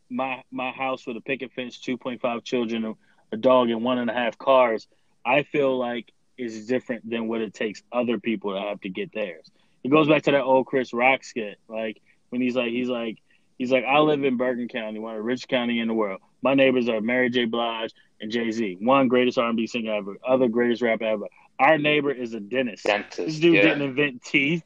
my 0.10 0.44
my 0.52 0.72
house 0.72 1.06
with 1.06 1.18
a 1.18 1.22
picket 1.22 1.52
fence, 1.54 1.80
two 1.80 1.98
point 1.98 2.22
five 2.22 2.44
children, 2.44 2.86
a, 2.86 2.94
a 3.32 3.38
dog, 3.38 3.70
and 3.70 3.84
one 3.84 3.98
and 3.98 4.10
a 4.10 4.14
half 4.14 4.38
cars. 4.38 4.88
I 5.26 5.44
feel 5.44 5.78
like 5.78 6.12
is 6.38 6.66
different 6.68 7.10
than 7.10 7.28
what 7.28 7.42
it 7.42 7.54
takes 7.54 7.84
other 7.92 8.18
people 8.18 8.54
to 8.54 8.60
have 8.60 8.80
to 8.82 8.90
get 8.90 9.14
theirs. 9.14 9.52
It 9.84 9.90
goes 9.90 10.08
back 10.08 10.24
to 10.24 10.32
that 10.32 10.44
old 10.44 10.66
Chris 10.66 10.94
Rock 10.94 11.24
skit, 11.24 11.58
like 11.68 12.02
when 12.30 12.42
he's 12.42 12.56
like 12.56 12.70
he's 12.70 12.90
like 12.90 13.18
he's 13.58 13.72
like 13.72 13.86
I 13.86 14.00
live 14.00 14.24
in 14.24 14.38
Bergen 14.38 14.68
County, 14.68 15.00
one 15.00 15.14
of 15.14 15.20
the 15.20 15.24
richest 15.24 15.50
county 15.50 15.80
in 15.80 15.88
the 15.88 15.94
world. 15.94 16.22
My 16.42 16.54
neighbors 16.54 16.88
are 16.88 17.02
Mary 17.02 17.30
J. 17.30 17.46
Blige 17.46 17.92
and 18.22 18.32
Jay 18.32 18.52
Z. 18.52 18.78
One 18.80 19.08
greatest 19.08 19.38
R 19.38 19.48
and 19.48 19.58
B 19.58 19.68
singer 19.68 19.94
ever, 19.94 20.18
other 20.26 20.48
greatest 20.48 20.82
rapper 20.82 21.06
ever. 21.06 21.26
Our 21.60 21.78
neighbor 21.78 22.12
is 22.12 22.34
a 22.34 22.40
dentist. 22.40 22.86
Dentist. 22.86 23.18
This 23.18 23.40
dude 23.40 23.56
yeah. 23.56 23.62
didn't 23.64 23.82
invent 23.82 24.24
teeth. 24.24 24.64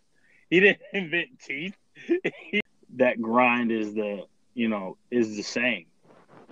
He 0.50 0.60
didn't 0.60 0.82
invent 0.94 1.40
teeth. 1.40 1.76
that 2.96 3.22
grind 3.22 3.72
is 3.72 3.94
the 3.94 4.26
you 4.54 4.68
know 4.68 4.98
is 5.10 5.36
the 5.36 5.44
same. 5.44 5.86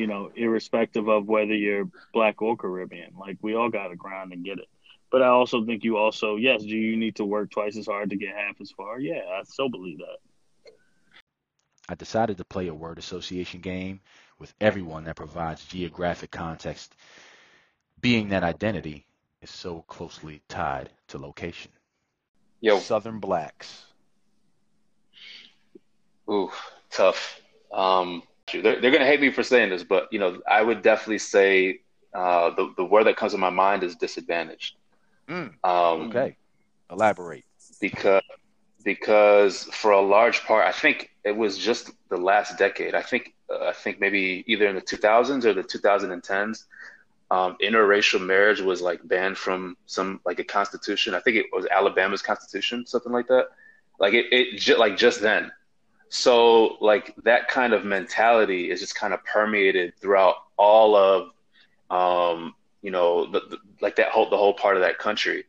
You 0.02 0.08
know, 0.08 0.32
irrespective 0.36 1.08
of 1.08 1.28
whether 1.28 1.54
you're 1.54 1.88
black 2.12 2.42
or 2.42 2.58
Caribbean. 2.58 3.14
Like 3.20 3.38
we 3.44 3.54
all 3.54 3.70
got 3.70 3.90
to 3.90 3.96
grind 3.96 4.34
and 4.34 4.44
get 4.44 4.58
it. 4.58 4.68
But 5.12 5.22
I 5.22 5.28
also 5.28 5.64
think 5.64 5.84
you 5.84 5.98
also 5.98 6.38
yes, 6.38 6.64
do 6.64 6.76
you 6.76 6.98
need 6.98 7.18
to 7.18 7.26
work 7.26 7.52
twice 7.52 7.78
as 7.78 7.86
hard 7.86 8.10
to 8.10 8.16
get 8.16 8.36
half 8.36 8.60
as 8.60 8.72
far? 8.72 9.00
Yeah, 9.00 9.22
I 9.40 9.44
still 9.44 9.70
believe 9.70 10.00
that. 10.00 10.18
I 11.88 11.94
decided 11.94 12.38
to 12.38 12.46
play 12.46 12.68
a 12.68 12.74
word 12.74 12.98
association 12.98 13.62
game 13.62 14.00
with 14.40 14.56
everyone 14.60 15.04
that 15.04 15.18
provides 15.18 15.66
geographic 15.66 16.32
context, 16.32 16.96
being 18.00 18.30
that 18.30 18.44
identity 18.44 19.06
is 19.44 19.52
so 19.52 19.84
closely 19.88 20.42
tied 20.50 20.90
to 21.10 21.20
location. 21.20 21.72
Yo, 22.60 22.80
Southern 22.80 23.20
blacks. 23.20 23.86
ooh, 26.28 26.52
tough. 26.90 27.40
Um, 27.72 28.24
they're, 28.54 28.80
they're 28.82 28.92
gonna 28.92 29.06
hate 29.06 29.22
me 29.22 29.32
for 29.32 29.44
saying 29.44 29.70
this, 29.70 29.84
but 29.84 30.08
you 30.12 30.20
know, 30.20 30.42
I 30.50 30.62
would 30.62 30.82
definitely 30.82 31.20
say 31.20 31.82
uh, 32.14 32.50
the 32.56 32.74
the 32.78 32.86
word 32.86 33.06
that 33.06 33.16
comes 33.18 33.32
to 33.34 33.38
my 33.38 33.50
mind 33.50 33.84
is 33.84 33.96
disadvantaged. 33.96 34.76
Mm, 35.30 35.54
Um, 35.64 36.10
okay. 36.10 36.36
Elaborate. 36.90 37.46
because 37.80 38.22
because 38.84 39.64
for 39.66 39.92
a 39.92 40.02
large 40.02 40.44
part, 40.44 40.66
I 40.68 40.72
think 40.72 41.12
it 41.24 41.36
was 41.36 41.58
just 41.58 41.92
the 42.10 42.18
last 42.18 42.58
decade. 42.58 42.96
I 42.96 43.02
think 43.02 43.34
uh, 43.50 43.66
I 43.68 43.74
think 43.74 44.00
maybe 44.00 44.44
either 44.48 44.68
in 44.68 44.76
the 44.76 44.82
2000s 44.82 45.46
or 45.46 45.54
the 45.54 45.64
2010s, 45.64 46.64
um, 47.30 47.56
interracial 47.62 48.20
marriage 48.26 48.60
was 48.62 48.82
like 48.82 49.08
banned 49.08 49.38
from 49.38 49.78
some 49.86 50.20
like 50.26 50.40
a 50.40 50.44
constitution. 50.44 51.14
I 51.14 51.20
think 51.20 51.38
it 51.38 51.46
was 51.54 51.66
Alabama's 51.68 52.22
constitution, 52.22 52.86
something 52.86 53.12
like 53.12 53.28
that. 53.28 53.50
Like 54.00 54.14
it, 54.14 54.26
it 54.34 54.60
ju- 54.60 54.78
like 54.78 54.98
just 54.98 55.22
then. 55.22 55.52
So 56.14 56.76
like 56.82 57.16
that 57.24 57.48
kind 57.48 57.72
of 57.72 57.86
mentality 57.86 58.70
is 58.70 58.82
just 58.82 58.96
kind 58.96 59.14
of 59.14 59.24
permeated 59.24 59.96
throughout 59.98 60.36
all 60.58 60.94
of, 60.94 61.30
um, 61.90 62.54
you 62.82 62.92
know, 62.92 63.32
the, 63.32 63.40
the, 63.40 63.58
like 63.80 63.96
that 63.96 64.10
whole 64.10 64.30
the 64.30 64.38
whole 64.38 64.54
part 64.54 64.76
of 64.76 64.82
that 64.82 65.00
country. 65.00 65.46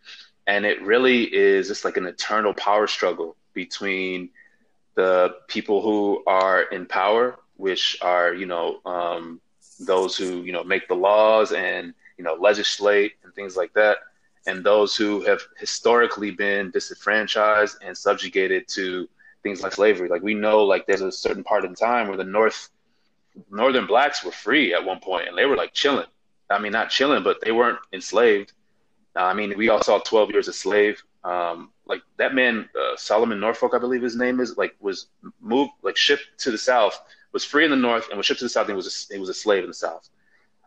And 0.46 0.64
it 0.64 0.81
really 0.81 1.25
is 1.25 1.66
just 1.66 1.85
like 1.85 1.96
an 1.96 2.07
eternal 2.07 2.55
power 2.55 2.87
struggle 2.87 3.35
between 3.55 4.31
the 4.94 5.35
people 5.48 5.83
who 5.83 6.22
are 6.29 6.62
in 6.62 6.87
power, 6.87 7.40
which 7.57 7.98
are 8.01 8.33
you 8.33 8.46
know 8.46 8.81
um, 8.87 9.40
those 9.81 10.16
who 10.16 10.42
you 10.42 10.53
know 10.53 10.62
make 10.62 10.87
the 10.87 10.94
laws 10.94 11.51
and 11.51 11.92
you 12.18 12.22
know 12.22 12.35
legislate 12.35 13.14
and 13.25 13.35
things 13.35 13.57
like 13.57 13.72
that, 13.75 13.98
and 14.46 14.62
those 14.64 14.94
who 14.94 15.22
have 15.22 15.40
historically 15.59 16.31
been 16.31 16.70
disenfranchised 16.70 17.79
and 17.85 17.98
subjugated 17.98 18.68
to 18.68 19.09
things 19.42 19.62
like 19.62 19.72
slavery. 19.72 20.09
Like 20.09 20.22
we 20.22 20.35
know, 20.35 20.64
like 20.64 20.87
there's 20.87 21.00
a 21.00 21.12
certain 21.12 21.44
part 21.44 21.64
in 21.64 21.74
time 21.74 22.09
where 22.09 22.16
the 22.16 22.24
North 22.24 22.70
Northern 23.50 23.87
blacks 23.87 24.24
were 24.24 24.33
free 24.33 24.74
at 24.74 24.85
one 24.85 25.00
point, 25.00 25.28
and 25.28 25.37
they 25.37 25.46
were 25.46 25.57
like 25.57 25.72
chilling. 25.72 26.07
I 26.50 26.59
mean, 26.59 26.72
not 26.72 26.90
chilling, 26.90 27.22
but 27.22 27.40
they 27.42 27.52
weren't 27.52 27.78
enslaved. 27.92 28.52
Uh, 29.16 29.24
I 29.24 29.35
mean, 29.35 29.57
we 29.57 29.68
all 29.68 29.83
saw 29.83 29.98
12 29.98 30.31
Years 30.31 30.48
a 30.48 30.52
Slave. 30.52 31.02
Um, 31.24 31.70
like 31.87 32.02
that 32.18 32.35
man, 32.35 32.68
uh, 32.78 32.96
Solomon 32.96 33.40
Norfolk, 33.40 33.72
I 33.74 33.78
believe 33.78 34.02
his 34.02 34.16
name 34.16 34.40
is, 34.40 34.57
like 34.57 34.74
was 34.81 35.07
moved, 35.40 35.72
like 35.83 35.96
shipped 35.96 36.38
to 36.38 36.50
the 36.50 36.59
South, 36.59 37.00
was 37.33 37.44
free 37.44 37.64
in 37.64 37.70
the 37.70 37.76
North, 37.76 38.09
and 38.09 38.16
was 38.16 38.26
shipped 38.26 38.40
to 38.40 38.44
the 38.44 38.50
South. 38.50 38.66
And 38.68 38.72
he 38.72 38.76
was 38.76 39.09
a, 39.11 39.14
he 39.14 39.20
was 39.20 39.28
a 39.28 39.35
slave 39.35 39.64
in 39.64 39.70
the 39.70 39.74
South. 39.74 40.09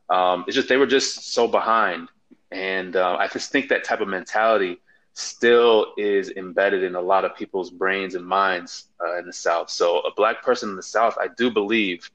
Um, 0.10 0.46
it's 0.48 0.56
just 0.56 0.70
they 0.70 0.78
were 0.78 0.88
just 0.88 1.34
so 1.34 1.48
behind, 1.48 2.10
and 2.52 2.96
uh, 2.96 3.18
I 3.20 3.28
just 3.28 3.52
think 3.52 3.70
that 3.70 3.84
type 3.84 4.02
of 4.02 4.08
mentality 4.08 4.80
still 5.16 5.94
is 5.98 6.30
embedded 6.32 6.84
in 6.84 6.96
a 6.96 7.02
lot 7.02 7.24
of 7.26 7.36
people's 7.36 7.72
brains 7.72 8.16
and 8.16 8.26
minds 8.26 8.90
uh, 9.04 9.18
in 9.18 9.26
the 9.26 9.34
South. 9.34 9.70
So 9.70 10.00
a 10.00 10.14
black 10.14 10.44
person 10.44 10.70
in 10.70 10.76
the 10.76 10.84
South, 10.84 11.18
I 11.20 11.28
do 11.38 11.50
believe, 11.50 12.10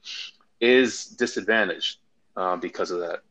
is 0.61 1.05
disadvantaged 1.05 1.97
um, 2.37 2.59
because 2.59 2.91
of 2.91 2.99
that. 2.99 3.21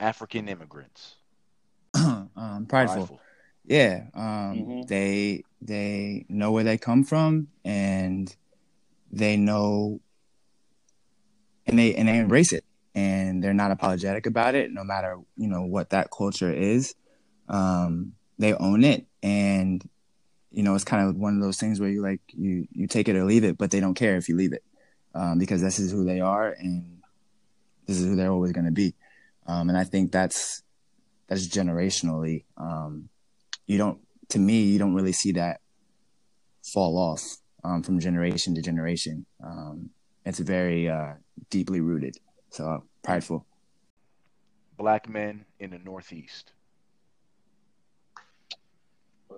African 0.00 0.48
immigrants. 0.48 1.16
um, 1.94 2.30
prideful. 2.68 3.06
Prideful. 3.06 3.20
Yeah, 3.64 4.06
um, 4.14 4.56
Mhm. 4.56 4.88
they 4.88 5.44
they 5.60 6.26
know 6.28 6.50
where 6.50 6.64
they 6.64 6.78
come 6.78 7.04
from, 7.04 7.48
and 7.64 8.34
they 9.12 9.36
know, 9.36 10.00
and 11.66 11.78
they 11.78 11.94
and 11.94 12.08
they 12.08 12.18
embrace 12.18 12.52
it, 12.52 12.64
and 12.94 13.42
they're 13.42 13.54
not 13.54 13.70
apologetic 13.70 14.26
about 14.26 14.56
it, 14.56 14.72
no 14.72 14.82
matter 14.82 15.18
you 15.36 15.46
know 15.48 15.62
what 15.62 15.90
that 15.90 16.10
culture 16.10 16.52
is. 16.52 16.94
Um, 17.48 18.14
they 18.38 18.54
own 18.54 18.84
it, 18.84 19.06
and 19.22 19.88
you 20.50 20.62
know 20.62 20.74
it's 20.74 20.84
kind 20.84 21.08
of 21.08 21.16
one 21.16 21.36
of 21.36 21.42
those 21.42 21.58
things 21.58 21.80
where 21.80 21.90
you 21.90 22.02
like 22.02 22.20
you 22.28 22.66
you 22.72 22.86
take 22.86 23.08
it 23.08 23.16
or 23.16 23.24
leave 23.24 23.44
it, 23.44 23.58
but 23.58 23.70
they 23.70 23.80
don't 23.80 23.94
care 23.94 24.16
if 24.16 24.28
you 24.28 24.36
leave 24.36 24.52
it, 24.52 24.64
um, 25.14 25.38
because 25.38 25.60
this 25.60 25.78
is 25.78 25.92
who 25.92 26.04
they 26.04 26.20
are, 26.20 26.50
and 26.50 27.02
this 27.86 27.98
is 27.98 28.06
who 28.06 28.16
they're 28.16 28.30
always 28.30 28.52
going 28.52 28.66
to 28.66 28.72
be. 28.72 28.94
Um, 29.46 29.68
and 29.68 29.78
I 29.78 29.84
think 29.84 30.12
that's 30.12 30.62
that's 31.28 31.46
generationally. 31.46 32.44
Um, 32.56 33.08
you 33.66 33.78
don't, 33.78 34.00
to 34.30 34.38
me, 34.38 34.62
you 34.62 34.78
don't 34.78 34.94
really 34.94 35.12
see 35.12 35.32
that 35.32 35.60
fall 36.62 36.98
off 36.98 37.22
um, 37.64 37.82
from 37.82 37.98
generation 38.00 38.54
to 38.54 38.62
generation. 38.62 39.26
Um, 39.42 39.90
it's 40.24 40.38
very 40.38 40.88
uh, 40.88 41.14
deeply 41.50 41.80
rooted. 41.80 42.16
So 42.50 42.84
prideful. 43.02 43.46
Black 44.76 45.08
men 45.08 45.44
in 45.58 45.70
the 45.70 45.78
Northeast. 45.78 46.52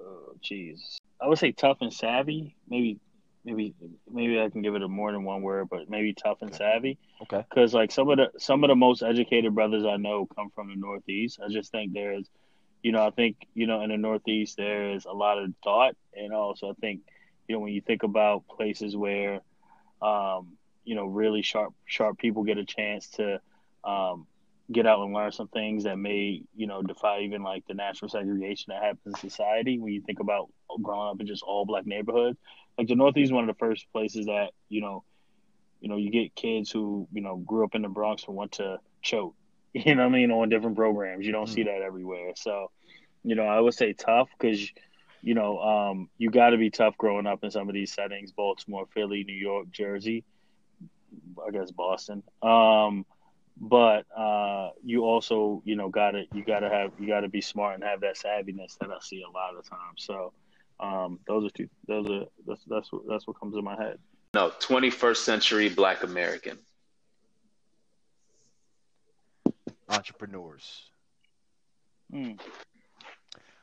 Oh, 0.05 0.35
jeez. 0.43 0.97
I 1.21 1.29
would 1.29 1.39
say 1.39 1.53
tough 1.53 1.79
and 1.81 1.93
savvy. 1.93 2.57
Maybe, 2.69 2.99
maybe, 3.45 3.75
maybe 4.11 4.41
I 4.41 4.51
can 4.51 4.63
give 4.63 4.75
it 4.75 4.83
a 4.83 4.89
more 4.89 5.13
than 5.13 5.25
one 5.25 5.43
word, 5.43 5.69
but 5.71 5.89
maybe 5.89 6.13
tough 6.13 6.39
and 6.43 6.51
Okay. 6.51 6.59
savvy. 6.59 6.99
Okay. 7.23 7.45
Because 7.49 7.73
like 7.73 7.91
some 7.91 8.11
of 8.11 8.19
the 8.19 8.31
some 8.39 8.65
of 8.65 8.69
the 8.69 8.75
most 8.75 9.03
educated 9.03 9.55
brothers 9.55 9.85
I 9.85 9.97
know 9.97 10.27
come 10.27 10.51
from 10.55 10.69
the 10.69 10.77
Northeast. 10.77 11.39
I 11.45 11.49
just 11.49 11.71
think 11.71 11.93
there's, 11.93 12.29
you 12.83 12.93
know, 12.93 13.07
I 13.07 13.11
think 13.11 13.37
you 13.55 13.67
know 13.67 13.81
in 13.83 13.91
the 13.91 13.97
Northeast 13.97 14.57
there 14.57 14.91
is 14.91 15.05
a 15.07 15.13
lot 15.13 15.39
of 15.39 15.51
thought, 15.63 15.95
and 16.15 16.35
also 16.35 16.71
I 16.71 16.75
think, 16.81 17.01
you 17.49 17.55
know, 17.55 17.61
when 17.61 17.73
you 17.73 17.81
think 17.81 18.03
about 18.03 18.47
places 18.49 18.97
where, 18.97 19.41
um, 20.03 20.57
you 20.85 20.95
know, 20.95 21.07
really 21.07 21.43
sharp 21.43 21.73
sharp 21.87 22.19
people 22.19 22.43
get 22.43 22.59
a 22.59 22.65
chance 22.65 23.09
to, 23.13 23.41
um, 23.85 24.27
get 24.73 24.87
out 24.87 25.03
and 25.03 25.13
learn 25.13 25.33
some 25.33 25.49
things 25.49 25.85
that 25.85 25.99
may, 25.99 26.43
you 26.57 26.67
know, 26.67 26.83
defy 26.83 27.21
even 27.21 27.43
like 27.43 27.67
the 27.67 27.75
natural 27.75 28.09
segregation 28.09 28.67
that 28.73 28.83
happens 28.83 29.15
in 29.23 29.31
society. 29.31 29.79
When 29.79 29.93
you 29.93 30.01
think 30.01 30.21
about 30.21 30.51
growing 30.83 31.11
up 31.11 31.21
in 31.21 31.27
just 31.27 31.43
all 31.43 31.67
black 31.67 31.87
neighborhoods, 31.87 32.39
like 32.79 32.89
the 32.89 32.95
Northeast 32.95 33.29
is 33.29 33.33
one 33.33 33.49
of 33.49 33.55
the 33.55 33.59
first 33.59 33.87
places 33.93 34.27
that 34.27 34.51
you 34.69 34.81
know 34.81 35.05
you 35.85 35.91
know, 35.91 35.99
you 35.99 36.11
get 36.11 36.35
kids 36.35 36.71
who, 36.71 37.07
you 37.13 37.21
know, 37.21 37.37
grew 37.37 37.63
up 37.63 37.75
in 37.75 37.83
the 37.83 37.91
Bronx 37.91 38.25
and 38.27 38.35
went 38.35 38.53
to 38.53 38.79
Choate, 39.03 39.35
you 39.75 39.95
know 39.95 40.05
what 40.05 40.09
I 40.09 40.13
mean, 40.19 40.31
on 40.31 40.49
different 40.49 40.77
programs. 40.77 41.27
You 41.27 41.33
don't 41.33 41.47
see 41.47 41.65
that 41.65 41.83
everywhere. 41.83 42.33
So, 42.37 42.71
you 43.23 43.35
know, 43.35 43.45
I 43.45 43.61
would 43.61 43.75
say 43.75 43.93
tough 43.93 44.31
because, 44.39 44.67
you 45.21 45.35
know, 45.35 45.59
um, 45.59 46.09
you 46.17 46.31
got 46.31 46.51
to 46.51 46.57
be 46.57 46.71
tough 46.71 46.97
growing 46.97 47.27
up 47.27 47.45
in 47.45 47.51
some 47.51 47.69
of 47.69 47.75
these 47.75 47.93
settings 47.93 48.33
Baltimore, 48.33 48.87
Philly, 48.95 49.25
New 49.25 49.35
York, 49.35 49.71
Jersey, 49.71 50.25
I 51.47 51.51
guess 51.51 51.71
Boston. 51.71 52.23
Um, 52.43 53.05
but 53.57 54.05
uh, 54.17 54.71
you 54.83 55.05
also, 55.05 55.63
you 55.65 55.77
know, 55.77 55.89
got 55.89 56.13
to 56.13 56.25
you 56.35 56.45
got 56.45 56.61
to 56.61 56.69
have 56.69 56.93
you 56.99 57.07
got 57.07 57.21
to 57.21 57.29
be 57.29 57.41
smart 57.41 57.75
and 57.75 57.85
have 57.85 58.01
that 58.01 58.17
savviness 58.17 58.77
that 58.79 58.91
I 58.91 58.99
see 59.01 59.23
a 59.23 59.31
lot 59.31 59.57
of 59.57 59.69
times. 59.69 59.99
So, 59.99 60.33
um, 60.81 61.21
those 61.27 61.47
are 61.47 61.51
two. 61.51 61.69
Those 61.87 62.09
are 62.09 62.25
that's 62.47 62.63
that's 62.67 62.93
what 62.93 63.03
that's 63.09 63.27
what 63.27 63.39
comes 63.39 63.55
to 63.55 63.63
my 63.63 63.77
head. 63.77 63.99
No, 64.35 64.51
21st 64.51 65.17
century 65.19 65.69
Black 65.69 66.03
American. 66.03 66.59
entrepreneurs. 69.89 70.91
Mm. 72.13 72.39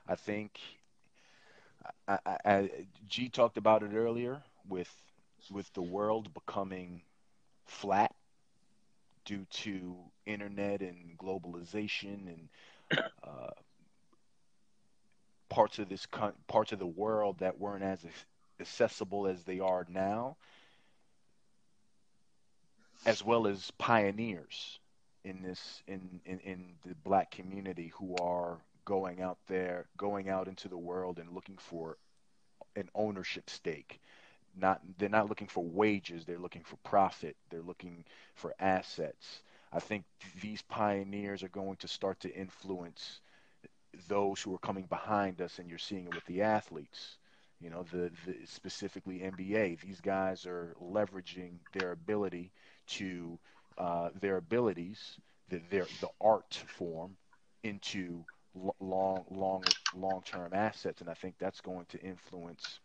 I 0.08 0.16
think 0.16 0.60
I, 2.08 2.20
I, 2.26 2.38
I, 2.46 2.70
G 3.08 3.30
talked 3.30 3.58
about 3.58 3.84
it 3.84 3.94
earlier 3.94 4.42
with 4.68 4.94
with 5.52 5.72
the 5.74 5.82
world 5.82 6.34
becoming 6.34 7.02
flat 7.66 8.14
due 9.26 9.46
to 9.52 9.96
internet 10.26 10.82
and 10.82 11.18
globalization 11.18 12.28
and 12.28 12.50
uh, 13.24 13.52
parts 15.50 15.80
of 15.80 15.90
this 15.90 16.06
con- 16.06 16.34
parts 16.48 16.72
of 16.72 16.80
the 16.80 16.86
world 16.86 17.40
that 17.40 17.60
weren't 17.60 17.84
as 17.84 18.00
accessible 18.60 19.28
as 19.28 19.44
they 19.44 19.60
are 19.60 19.86
now, 19.90 20.38
as 23.06 23.24
well 23.24 23.48
as 23.48 23.72
pioneers 23.78 24.80
in 25.24 25.42
this 25.44 25.84
in, 25.88 26.22
in, 26.26 26.40
in 26.40 26.66
the 26.86 26.96
black 27.04 27.32
community 27.32 27.92
who 27.96 28.16
are 28.16 28.58
going 28.86 29.22
out 29.22 29.38
there, 29.48 29.86
going 29.98 30.30
out 30.30 30.48
into 30.48 30.68
the 30.68 30.78
world 30.78 31.20
and 31.20 31.32
looking 31.34 31.58
for 31.58 31.98
an 32.76 32.90
ownership 32.96 33.50
stake. 33.50 34.02
Not 34.56 34.82
they're 34.98 35.10
not 35.10 35.30
looking 35.30 35.48
for 35.48 35.64
wages, 35.64 36.26
they're 36.26 36.38
looking 36.40 36.64
for 36.64 36.78
profit, 36.78 37.36
they're 37.50 37.62
looking 37.62 38.06
for 38.36 38.54
assets. 38.60 39.42
I 39.74 39.80
think 39.80 40.04
these 40.42 40.62
pioneers 40.64 41.44
are 41.44 41.50
going 41.50 41.78
to 41.78 41.88
start 41.88 42.20
to 42.22 42.36
influence 42.36 43.22
those 44.08 44.42
who 44.42 44.54
are 44.54 44.60
coming 44.60 44.86
behind 44.86 45.42
us, 45.42 45.60
and 45.60 45.70
you're 45.70 45.78
seeing 45.78 46.06
it 46.06 46.14
with 46.14 46.26
the 46.26 46.42
athletes. 46.42 47.18
You 47.62 47.70
know, 47.70 47.84
the, 47.92 48.12
the 48.26 48.36
specifically 48.46 49.20
NBA. 49.20 49.80
These 49.82 50.02
guys 50.02 50.46
are 50.46 50.76
leveraging 50.82 51.60
their 51.74 51.92
ability 51.92 52.52
to 52.88 53.38
uh, 53.78 54.10
their 54.20 54.38
abilities, 54.38 55.18
the, 55.50 55.62
their 55.70 55.86
the 56.02 56.10
art 56.20 56.56
form, 56.68 57.16
into 57.64 58.26
long, 58.80 59.24
long, 59.30 59.64
long-term 59.96 60.54
assets, 60.54 61.02
and 61.02 61.10
I 61.10 61.14
think 61.14 61.36
that's 61.40 61.62
going 61.62 61.86
to 61.90 62.00
influence 62.02 62.80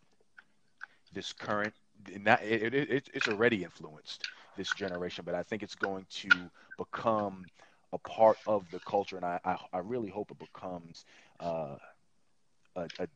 this 1.17 1.33
current. 1.33 1.75
Not, 2.19 2.43
it, 2.43 2.73
it, 2.75 2.91
it, 2.91 3.09
it's 3.13 3.27
already 3.29 3.63
influenced 3.63 4.25
this 4.57 4.73
generation, 4.73 5.25
but 5.25 5.35
I 5.35 5.43
think 5.43 5.63
it's 5.63 5.75
going 5.75 6.07
to 6.21 6.51
become 6.77 7.49
a 7.93 7.99
part 7.99 8.39
of 8.47 8.69
the 8.71 8.79
culture, 8.81 9.17
and 9.17 9.25
I, 9.25 9.39
I, 9.45 9.57
I 9.73 9.79
really 9.79 10.09
hope 10.09 10.31
it 10.31 10.39
becomes 10.39 11.05
uh, 11.39 11.77
a, 12.75 12.89
a, 12.99 13.07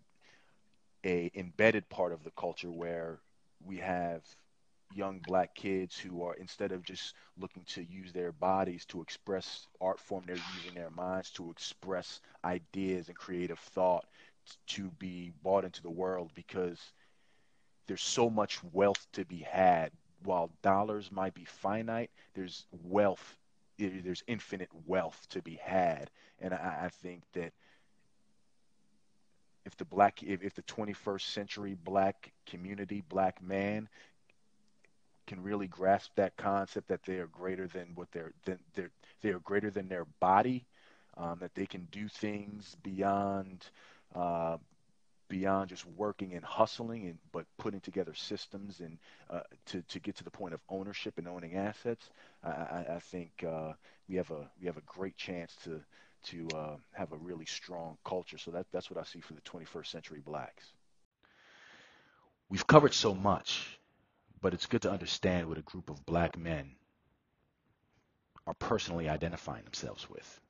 a 1.05 1.31
embedded 1.35 1.89
part 1.89 2.11
of 2.13 2.23
the 2.23 2.31
culture 2.31 2.71
where 2.71 3.19
we 3.63 3.77
have 3.77 4.23
young 4.91 5.19
black 5.21 5.55
kids 5.55 5.97
who 5.97 6.23
are 6.23 6.35
instead 6.35 6.71
of 6.71 6.83
just 6.83 7.15
looking 7.37 7.63
to 7.65 7.83
use 7.83 8.13
their 8.13 8.31
bodies 8.33 8.85
to 8.85 9.01
express 9.01 9.67
art 9.81 9.99
form 9.99 10.23
they're 10.27 10.37
using 10.37 10.73
their 10.75 10.91
minds 10.91 11.31
to 11.31 11.51
express 11.51 12.21
ideas 12.45 13.09
and 13.09 13.17
creative 13.17 13.59
thought 13.59 14.05
to 14.67 14.91
be 14.99 15.31
brought 15.43 15.65
into 15.65 15.81
the 15.83 15.91
world 15.91 16.31
because 16.35 16.93
there's 17.87 18.01
so 18.01 18.29
much 18.29 18.59
wealth 18.71 19.07
to 19.13 19.25
be 19.25 19.37
had. 19.39 19.91
While 20.23 20.51
dollars 20.61 21.11
might 21.11 21.33
be 21.33 21.45
finite 21.45 22.11
there's 22.33 22.65
wealth 22.83 23.37
there's 23.77 24.23
infinite 24.27 24.69
wealth 24.85 25.25
to 25.31 25.41
be 25.41 25.55
had. 25.55 26.11
And 26.39 26.53
i, 26.53 26.81
I 26.83 26.89
think 26.89 27.23
that 27.33 27.53
if 29.65 29.75
the 29.77 29.85
black 29.85 30.21
if, 30.23 30.43
if 30.43 30.53
the 30.53 30.63
21st 30.63 31.21
century 31.21 31.75
black 31.83 32.31
community 32.45 33.03
black 33.09 33.41
man 33.41 33.89
can 35.27 35.41
really 35.41 35.67
grasp 35.67 36.11
that 36.15 36.35
concept 36.35 36.87
that 36.89 37.03
they 37.03 37.17
are 37.17 37.27
greater 37.27 37.67
than 37.67 37.87
what 37.95 38.11
they're 38.11 38.33
than 38.45 38.59
they're 38.75 38.91
they 39.21 39.29
are 39.29 39.39
greater 39.39 39.69
than 39.69 39.87
their 39.87 40.05
body, 40.19 40.65
um, 41.17 41.37
that 41.39 41.55
they 41.55 41.65
can 41.65 41.87
do 41.91 42.07
things 42.07 42.75
beyond 42.83 43.67
uh, 44.15 44.57
beyond 45.31 45.69
just 45.69 45.85
working 45.85 46.33
and 46.33 46.43
hustling 46.43 47.07
and 47.07 47.17
but 47.31 47.45
putting 47.57 47.79
together 47.79 48.13
systems 48.13 48.79
and 48.79 48.99
uh, 49.29 49.41
to 49.65 49.81
to 49.83 49.99
get 49.99 50.15
to 50.17 50.23
the 50.23 50.31
point 50.31 50.53
of 50.53 50.61
ownership 50.69 51.17
and 51.17 51.27
owning 51.27 51.55
assets. 51.55 52.09
I, 52.43 52.49
I, 52.49 52.85
I 52.95 52.99
think 52.99 53.43
uh, 53.47 53.73
we 54.07 54.15
have 54.17 54.29
a 54.31 54.49
we 54.59 54.67
have 54.67 54.77
a 54.77 54.83
great 54.85 55.17
chance 55.17 55.55
to 55.63 55.81
to 56.23 56.47
uh, 56.55 56.75
have 56.93 57.11
a 57.13 57.17
really 57.17 57.45
strong 57.45 57.97
culture. 58.05 58.37
So 58.37 58.51
that 58.51 58.67
that's 58.71 58.91
what 58.91 58.99
I 58.99 59.03
see 59.03 59.21
for 59.21 59.33
the 59.33 59.41
21st 59.41 59.87
century 59.87 60.21
blacks. 60.23 60.65
We've 62.49 62.67
covered 62.67 62.93
so 62.93 63.15
much 63.15 63.79
but 64.41 64.53
it's 64.53 64.65
good 64.65 64.81
to 64.81 64.91
understand 64.91 65.47
what 65.47 65.59
a 65.59 65.61
group 65.61 65.89
of 65.89 66.05
black 66.05 66.37
men 66.37 66.71
are 68.47 68.55
personally 68.55 69.07
identifying 69.07 69.63
themselves 69.63 70.09
with. 70.09 70.41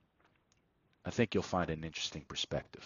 I 1.06 1.10
think 1.10 1.34
you'll 1.34 1.44
find 1.44 1.70
an 1.70 1.84
interesting 1.84 2.24
perspective. 2.28 2.86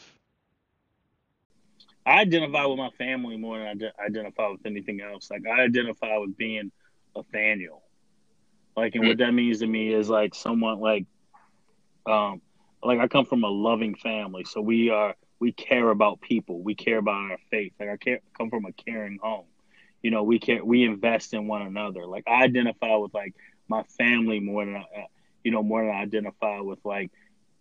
I 2.06 2.22
identify 2.22 2.66
with 2.66 2.78
my 2.78 2.90
family 2.98 3.38
more 3.38 3.58
than 3.60 3.92
I 4.00 4.06
identify 4.06 4.50
with 4.50 4.66
anything 4.66 5.02
else. 5.02 5.30
Like 5.32 5.44
I 5.48 5.62
identify 5.62 6.18
with 6.18 6.38
being 6.38 6.72
a 7.16 7.24
Thaniel. 7.24 7.82
Like, 8.78 8.96
and 8.96 9.08
what 9.08 9.18
that 9.20 9.34
means 9.34 9.60
to 9.60 9.68
me 9.68 9.94
is 9.94 10.10
like 10.10 10.36
someone 10.36 10.80
like, 10.80 11.06
um, 12.06 12.42
like 12.84 13.00
I 13.00 13.08
come 13.08 13.26
from 13.26 13.44
a 13.44 13.50
loving 13.50 13.96
family, 13.96 14.44
so 14.44 14.62
we 14.62 14.90
are 14.90 15.16
we 15.40 15.52
care 15.52 15.90
about 15.90 16.22
people, 16.22 16.62
we 16.62 16.76
care 16.76 16.98
about 16.98 17.32
our 17.32 17.38
faith. 17.50 17.74
Like 17.80 17.90
I 17.90 17.98
care, 17.98 18.20
come 18.38 18.50
from 18.50 18.66
a 18.66 18.72
caring 18.74 19.18
home 19.22 19.46
you 20.06 20.12
know 20.12 20.22
we 20.22 20.38
can 20.38 20.64
we 20.64 20.84
invest 20.84 21.34
in 21.34 21.48
one 21.48 21.64
another 21.64 22.06
like 22.06 22.26
i 22.28 22.44
identify 22.44 22.96
with 22.96 23.12
like 23.16 23.34
my 23.68 23.82
family 23.98 24.40
more 24.40 24.64
than 24.64 24.76
I, 24.76 25.08
you 25.44 25.50
know 25.50 25.64
more 25.64 25.84
than 25.84 25.96
i 25.96 26.00
identify 26.00 26.60
with 26.60 26.78
like 26.86 27.12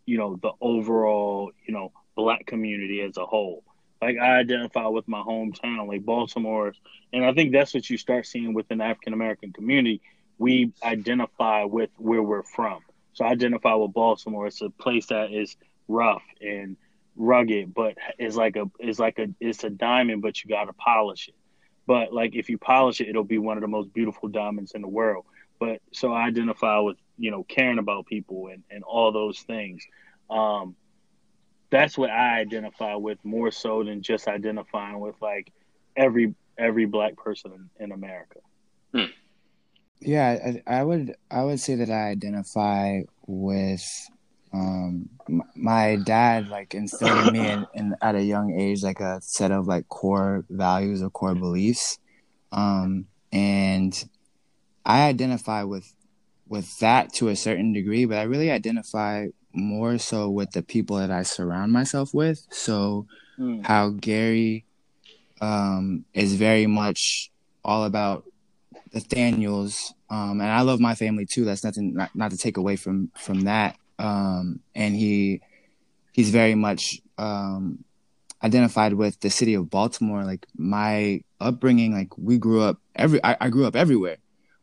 you 0.05 0.19
know 0.19 0.39
the 0.43 0.53
overall 0.61 1.53
you 1.67 1.73
know 1.73 1.91
black 2.15 2.45
community 2.45 3.01
as 3.01 3.17
a 3.17 3.25
whole 3.25 3.65
like 4.03 4.17
i 4.19 4.39
identify 4.39 4.87
with 4.87 5.07
my 5.09 5.21
hometown 5.21 5.89
like 5.89 6.05
baltimore. 6.05 6.73
And 7.13 7.25
i 7.25 7.33
think 7.33 7.53
that's 7.53 7.75
what 7.75 7.89
you 7.89 7.97
start 7.97 8.27
seeing 8.27 8.55
within 8.55 8.79
the 8.79 8.85
african 8.85 9.13
american 9.13 9.53
community. 9.53 10.01
We 10.39 10.73
identify 10.83 11.65
with 11.65 11.91
where 11.97 12.23
we're 12.23 12.43
from. 12.43 12.81
So 13.13 13.25
i 13.25 13.29
identify 13.31 13.75
with 13.75 13.93
baltimore. 13.93 14.47
It's 14.47 14.63
a 14.63 14.71
place 14.71 15.07
that 15.07 15.33
is 15.33 15.57
rough 15.89 16.23
and 16.41 16.77
rugged 17.17 17.73
but 17.73 17.95
it's 18.19 18.35
like 18.35 18.57
a 18.57 18.69
it's 18.81 18.99
like 18.99 19.19
a 19.19 19.29
it's 19.39 19.63
a 19.63 19.71
diamond 19.71 20.21
but 20.21 20.43
you 20.43 20.51
got 20.51 20.65
to 20.65 20.73
polish 20.73 21.29
it. 21.29 21.35
But 21.87 22.13
like 22.13 22.35
if 22.35 22.49
you 22.49 22.59
polish 22.59 23.01
it, 23.01 23.09
it'll 23.09 23.25
be 23.25 23.39
one 23.39 23.57
of 23.57 23.61
the 23.61 23.69
most 23.69 23.93
beautiful 23.93 24.29
diamonds 24.29 24.73
in 24.73 24.83
the 24.83 24.89
world. 24.89 25.25
But 25.61 25.81
so 25.93 26.13
I 26.13 26.27
identify 26.27 26.79
with 26.79 26.97
you 27.19 27.31
know 27.31 27.45
caring 27.45 27.79
about 27.79 28.07
people 28.07 28.49
and 28.49 28.63
and 28.71 28.83
all 28.85 29.13
those 29.13 29.41
things. 29.41 29.85
Um, 30.31 30.77
that's 31.75 31.99
what 31.99 32.09
I 32.09 32.39
identify 32.39 32.95
with 32.95 33.19
more 33.25 33.51
so 33.51 33.83
than 33.83 34.01
just 34.01 34.29
identifying 34.29 35.01
with 35.01 35.17
like 35.21 35.53
every 35.97 36.35
every 36.57 36.87
black 36.87 37.17
person 37.17 37.69
in, 37.81 37.85
in 37.87 37.93
America. 37.93 38.39
Hmm. 38.95 39.11
Yeah, 40.01 40.61
I, 40.69 40.79
I 40.79 40.85
would 40.85 41.17
I 41.33 41.43
would 41.43 41.59
say 41.59 41.75
that 41.75 41.91
I 41.91 42.11
identify 42.11 43.01
with 43.27 43.83
um, 44.53 45.09
my 45.57 45.97
dad 45.97 46.49
like 46.49 46.75
instilled 46.75 47.27
in 47.27 47.33
me 47.33 47.51
in, 47.51 47.67
in, 47.75 47.97
at 48.01 48.15
a 48.15 48.23
young 48.23 48.55
age 48.57 48.85
like 48.85 49.01
a 49.01 49.19
set 49.21 49.51
of 49.51 49.67
like 49.67 49.89
core 49.89 50.45
values 50.49 51.03
or 51.03 51.11
core 51.11 51.35
beliefs 51.35 51.99
um, 52.53 53.07
and 53.33 54.05
i 54.87 55.09
identify 55.09 55.65
with 55.65 55.93
with 56.47 56.79
that 56.79 57.13
to 57.13 57.31
a 57.31 57.35
certain 57.35 57.73
degree 57.73 58.05
but 58.05 58.19
i 58.19 58.23
really 58.23 58.49
identify 58.49 59.27
more 59.55 59.99
so 59.99 60.29
with 60.29 60.51
the 60.53 60.63
people 60.63 60.97
that 60.97 61.11
i 61.11 61.23
surround 61.23 61.73
myself 61.73 62.13
with 62.13 62.47
so 62.51 63.07
mm. 63.39 63.65
how 63.65 63.91
gary 63.91 64.65
um, 65.41 66.05
is 66.15 66.35
very 66.35 66.67
much 66.67 67.31
all 67.65 67.85
about 67.85 68.25
Nathaniel's, 68.95 69.93
um, 70.09 70.41
and 70.41 70.49
I 70.49 70.61
love 70.61 70.79
my 70.81 70.95
family 70.95 71.27
too. 71.27 71.45
That's 71.45 71.65
nothing, 71.65 71.95
not, 71.95 72.15
not 72.15 72.31
to 72.31 72.39
take 72.39 72.57
away 72.57 72.77
from 72.77 73.11
from 73.17 73.43
that 73.43 73.77
um, 73.99 74.61
and 74.75 74.95
he 74.95 75.41
he's 76.13 76.31
very 76.31 76.55
much 76.55 77.01
um, 77.19 77.85
identified 78.43 78.95
with 78.95 79.21
the 79.21 79.31
city 79.31 79.55
of 79.55 79.71
Baltimore. 79.71 80.25
Like 80.25 80.47
my 80.57 81.23
upbringing, 81.41 81.93
like 81.93 82.17
we 82.19 82.39
grew 82.39 82.63
up 82.63 82.79
every 82.95 83.23
I, 83.25 83.37
I 83.41 83.49
grew 83.51 83.67
up 83.67 83.77
everywhere, 83.77 84.17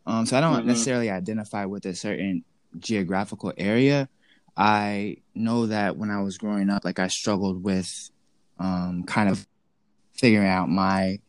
um, 0.06 0.26
so 0.26 0.38
I 0.38 0.42
don't 0.42 0.60
mm-hmm. 0.60 0.68
necessarily 0.68 1.10
identify 1.10 1.66
with 1.66 1.86
a 1.86 1.96
certain 1.96 2.44
geographical 2.80 3.54
area. 3.58 4.10
I 4.56 5.18
know 5.34 5.68
that 5.68 5.98
when 5.98 6.10
I 6.10 6.22
was 6.22 6.38
growing 6.38 6.70
up, 6.70 6.86
like 6.86 7.00
I 7.00 7.08
struggled 7.08 7.64
with 7.64 7.90
um, 8.60 9.04
kind 9.04 9.30
of 9.30 9.48
figuring 10.14 10.48
out 10.48 10.70
my 10.70 11.20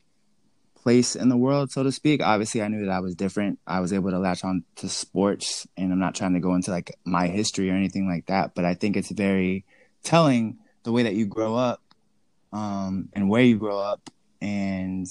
place 0.75 1.15
in 1.15 1.29
the 1.29 1.37
world, 1.37 1.71
so 1.71 1.83
to 1.83 1.93
speak. 1.93 2.21
Obviously, 2.23 2.61
I 2.61 2.69
knew 2.69 2.85
that 2.85 2.91
I 2.91 3.01
was 3.01 3.15
different. 3.15 3.59
I 3.67 3.81
was 3.81 3.93
able 3.93 4.11
to 4.11 4.19
latch 4.19 4.45
on 4.45 4.65
to 4.77 4.89
sports, 4.89 5.67
and 5.77 5.93
I'm 5.93 6.01
not 6.01 6.15
trying 6.15 6.35
to 6.35 6.41
go 6.41 6.55
into 6.55 6.71
like 6.71 6.95
my 7.05 7.29
history 7.29 7.71
or 7.71 7.75
anything 7.75 8.09
like 8.09 8.27
that. 8.27 8.55
But 8.55 8.65
I 8.65 8.75
think 8.75 8.97
it's 8.97 9.11
very 9.11 9.65
telling 10.03 10.59
the 10.83 10.93
way 10.93 11.05
that 11.05 11.15
you 11.15 11.27
grow 11.27 11.55
up, 11.55 11.81
um, 12.53 13.09
and 13.13 13.29
where 13.29 13.43
you 13.43 13.57
grow 13.57 13.79
up, 13.79 14.11
and 14.41 15.07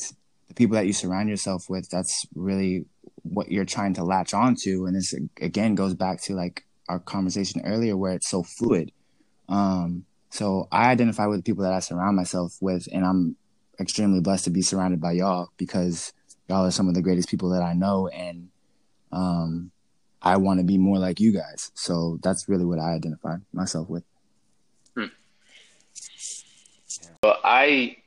the 0.49 0.53
people 0.53 0.75
that 0.75 0.85
you 0.85 0.93
surround 0.93 1.29
yourself 1.29 1.69
with. 1.69 1.89
That's 1.89 2.25
really 2.35 2.85
what 3.23 3.51
you're 3.51 3.65
trying 3.65 3.93
to 3.95 4.03
latch 4.03 4.33
onto, 4.33 4.85
and 4.85 4.95
this 4.95 5.13
again 5.39 5.75
goes 5.75 5.93
back 5.93 6.21
to 6.23 6.35
like 6.35 6.65
our 6.91 6.99
conversation 6.99 7.61
earlier 7.63 7.95
where 7.95 8.11
it's 8.11 8.29
so 8.29 8.43
fluid. 8.43 8.91
Um, 9.47 10.05
so 10.29 10.67
I 10.71 10.91
identify 10.91 11.25
with 11.25 11.39
the 11.39 11.43
people 11.43 11.63
that 11.63 11.73
I 11.73 11.79
surround 11.79 12.17
myself 12.17 12.57
with, 12.59 12.87
and 12.91 13.05
I'm 13.05 13.37
extremely 13.79 14.19
blessed 14.19 14.43
to 14.45 14.49
be 14.49 14.61
surrounded 14.61 14.99
by 14.99 15.13
y'all 15.13 15.49
because 15.57 16.11
y'all 16.49 16.65
are 16.65 16.71
some 16.71 16.89
of 16.89 16.95
the 16.95 17.01
greatest 17.01 17.29
people 17.29 17.49
that 17.51 17.61
I 17.61 17.73
know, 17.73 18.09
and 18.09 18.49
um, 19.13 19.71
I 20.21 20.35
want 20.37 20.59
to 20.59 20.65
be 20.65 20.77
more 20.77 20.99
like 20.99 21.21
you 21.21 21.31
guys. 21.31 21.71
So 21.75 22.19
that's 22.21 22.49
really 22.49 22.65
what 22.65 22.79
I 22.79 22.91
identify 22.91 23.37
myself 23.53 23.89
with. 23.89 24.03
Hmm. 24.95 25.05
Well, 27.23 27.39
I 27.43 27.97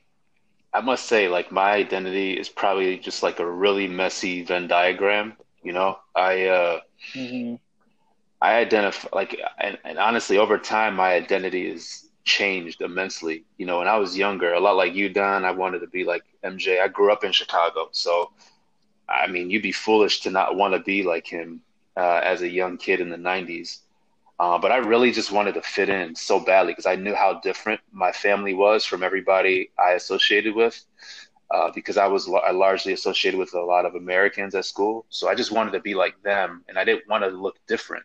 I 0.75 0.81
must 0.83 1.07
say, 1.07 1.29
like 1.29 1.51
my 1.51 1.73
identity 1.73 2.35
is 2.35 2.51
probably 2.51 2.99
just 2.99 3.23
like 3.23 3.39
a 3.39 3.51
really 3.51 3.89
messy 3.89 4.43
Venn 4.43 4.69
diagram. 4.69 5.35
You 5.63 5.73
know, 5.73 5.99
I 6.15 6.45
uh, 6.47 6.81
mm-hmm. 7.15 7.55
I 8.45 8.57
identify 8.57 9.09
like, 9.15 9.41
and, 9.59 9.79
and 9.85 9.99
honestly, 9.99 10.37
over 10.37 10.59
time, 10.59 10.97
my 10.97 11.15
identity 11.15 11.71
has 11.71 12.11
changed 12.25 12.83
immensely. 12.83 13.45
You 13.57 13.65
know, 13.65 13.79
when 13.79 13.89
I 13.89 13.97
was 13.97 14.19
younger, 14.19 14.53
a 14.53 14.61
lot 14.61 14.77
like 14.77 14.95
you, 14.95 15.09
Don, 15.09 15.47
I 15.47 15.53
wanted 15.53 15.79
to 15.79 15.87
be 15.87 16.05
like 16.05 16.25
MJ. 16.45 16.79
I 16.79 16.89
grew 16.89 17.11
up 17.11 17.25
in 17.25 17.33
Chicago, 17.33 17.89
so 17.93 18.33
I 19.09 19.29
mean, 19.29 19.49
you'd 19.49 19.63
be 19.63 19.73
foolish 19.73 20.21
to 20.23 20.31
not 20.31 20.57
want 20.57 20.75
to 20.75 20.81
be 20.81 21.03
like 21.03 21.27
him 21.27 21.63
uh, 21.97 22.21
as 22.23 22.43
a 22.43 22.49
young 22.49 22.77
kid 22.77 23.01
in 23.01 23.09
the 23.09 23.17
'90s. 23.17 23.79
Uh, 24.39 24.59
but 24.59 24.71
I 24.71 24.77
really 24.77 25.11
just 25.11 25.33
wanted 25.33 25.55
to 25.55 25.63
fit 25.63 25.89
in 25.89 26.15
so 26.15 26.39
badly 26.39 26.73
because 26.73 26.87
I 26.87 26.97
knew 26.97 27.15
how 27.15 27.41
different 27.41 27.81
my 27.93 28.13
family 28.13 28.53
was 28.53 28.85
from 28.85 29.03
everybody 29.03 29.71
I 29.79 29.93
associated 29.93 30.55
with. 30.55 30.85
Uh, 31.51 31.71
because 31.75 31.97
I 31.97 32.09
was 32.09 32.29
I 32.29 32.51
largely 32.51 32.93
associated 32.93 33.39
with 33.39 33.55
a 33.55 33.61
lot 33.61 33.87
of 33.87 33.95
Americans 33.95 34.55
at 34.55 34.67
school, 34.67 35.07
so 35.09 35.29
I 35.29 35.35
just 35.35 35.51
wanted 35.53 35.73
to 35.73 35.81
be 35.81 35.95
like 35.95 36.23
them, 36.23 36.63
and 36.69 36.79
I 36.79 36.85
didn't 36.85 37.09
want 37.09 37.25
to 37.25 37.31
look 37.31 37.57
different. 37.67 38.05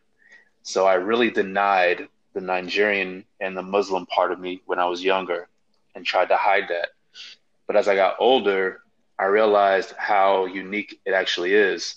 So 0.63 0.85
I 0.85 0.95
really 0.95 1.31
denied 1.31 2.07
the 2.33 2.41
Nigerian 2.41 3.25
and 3.39 3.57
the 3.57 3.63
Muslim 3.63 4.05
part 4.05 4.31
of 4.31 4.39
me 4.39 4.61
when 4.65 4.79
I 4.79 4.85
was 4.85 5.03
younger, 5.03 5.47
and 5.95 6.05
tried 6.05 6.29
to 6.29 6.35
hide 6.35 6.65
that. 6.69 6.89
But 7.67 7.75
as 7.75 7.87
I 7.87 7.95
got 7.95 8.15
older, 8.19 8.81
I 9.17 9.25
realized 9.25 9.93
how 9.97 10.45
unique 10.45 10.99
it 11.05 11.13
actually 11.13 11.53
is, 11.53 11.95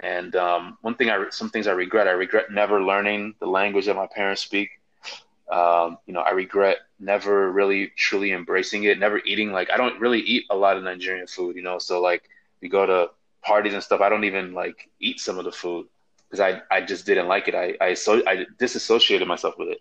and 0.00 0.34
um, 0.36 0.78
one 0.82 0.94
thing 0.94 1.10
I, 1.10 1.26
some 1.30 1.50
things 1.50 1.66
I 1.66 1.72
regret, 1.72 2.08
I 2.08 2.12
regret 2.12 2.50
never 2.50 2.82
learning 2.82 3.34
the 3.40 3.46
language 3.46 3.86
that 3.86 3.96
my 3.96 4.06
parents 4.06 4.42
speak. 4.42 4.70
Um, 5.50 5.98
you 6.06 6.14
know, 6.14 6.20
I 6.20 6.30
regret 6.30 6.78
never 6.98 7.50
really 7.52 7.92
truly 7.96 8.32
embracing 8.32 8.84
it, 8.84 8.98
never 8.98 9.18
eating 9.24 9.52
like 9.52 9.70
I 9.70 9.76
don't 9.76 10.00
really 10.00 10.20
eat 10.20 10.44
a 10.50 10.56
lot 10.56 10.76
of 10.76 10.82
Nigerian 10.82 11.26
food, 11.26 11.56
you 11.56 11.62
know. 11.62 11.78
So 11.78 12.00
like 12.00 12.22
we 12.60 12.68
go 12.68 12.86
to 12.86 13.10
parties 13.42 13.74
and 13.74 13.82
stuff, 13.82 14.00
I 14.00 14.08
don't 14.08 14.24
even 14.24 14.54
like 14.54 14.88
eat 15.00 15.20
some 15.20 15.38
of 15.38 15.44
the 15.44 15.52
food 15.52 15.86
because 16.34 16.62
I 16.70 16.76
I 16.76 16.80
just 16.80 17.06
didn't 17.06 17.28
like 17.28 17.48
it. 17.48 17.54
I 17.54 17.76
I 17.80 17.94
so 17.94 18.22
I 18.26 18.46
disassociated 18.58 19.28
myself 19.28 19.56
with 19.58 19.68
it. 19.68 19.80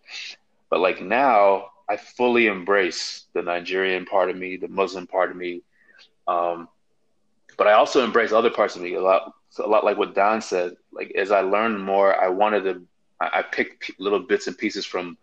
But 0.69 0.79
like 0.79 1.01
now, 1.01 1.69
I 1.89 1.97
fully 1.97 2.47
embrace 2.47 3.25
the 3.33 3.41
Nigerian 3.41 4.05
part 4.05 4.29
of 4.29 4.35
me, 4.35 4.57
the 4.57 4.67
Muslim 4.67 5.07
part 5.07 5.31
of 5.31 5.37
me. 5.37 5.61
Um, 6.27 6.67
but 7.57 7.67
I 7.67 7.73
also 7.73 8.03
embrace 8.03 8.31
other 8.31 8.49
parts 8.49 8.75
of 8.75 8.81
me 8.81 8.93
a 8.95 9.01
lot 9.01 9.33
a 9.59 9.67
lot 9.67 9.83
like 9.83 9.97
what 9.97 10.15
Don 10.15 10.41
said. 10.41 10.75
Like 10.91 11.11
as 11.15 11.31
I 11.31 11.41
learned 11.41 11.83
more, 11.83 12.15
I 12.21 12.27
wanted 12.29 12.63
to. 12.65 12.81
I, 13.19 13.39
I 13.39 13.41
picked 13.41 13.91
little 13.99 14.19
bits 14.19 14.47
and 14.47 14.57
pieces 14.57 14.85
from 14.85 15.17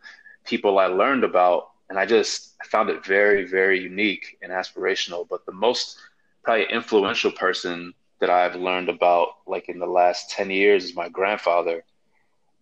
people 0.44 0.78
I 0.78 0.86
learned 0.86 1.24
about, 1.24 1.70
and 1.88 1.98
I 1.98 2.06
just 2.06 2.54
found 2.64 2.90
it 2.90 3.04
very, 3.04 3.44
very 3.44 3.80
unique 3.80 4.38
and 4.42 4.50
aspirational. 4.52 5.28
But 5.28 5.46
the 5.46 5.52
most 5.52 5.98
probably 6.42 6.66
influential 6.70 7.30
person 7.30 7.94
that 8.20 8.30
I've 8.30 8.56
learned 8.56 8.88
about, 8.88 9.28
like 9.46 9.68
in 9.68 9.78
the 9.78 9.86
last 9.86 10.30
ten 10.30 10.50
years, 10.50 10.84
is 10.84 10.96
my 10.96 11.08
grandfather, 11.08 11.84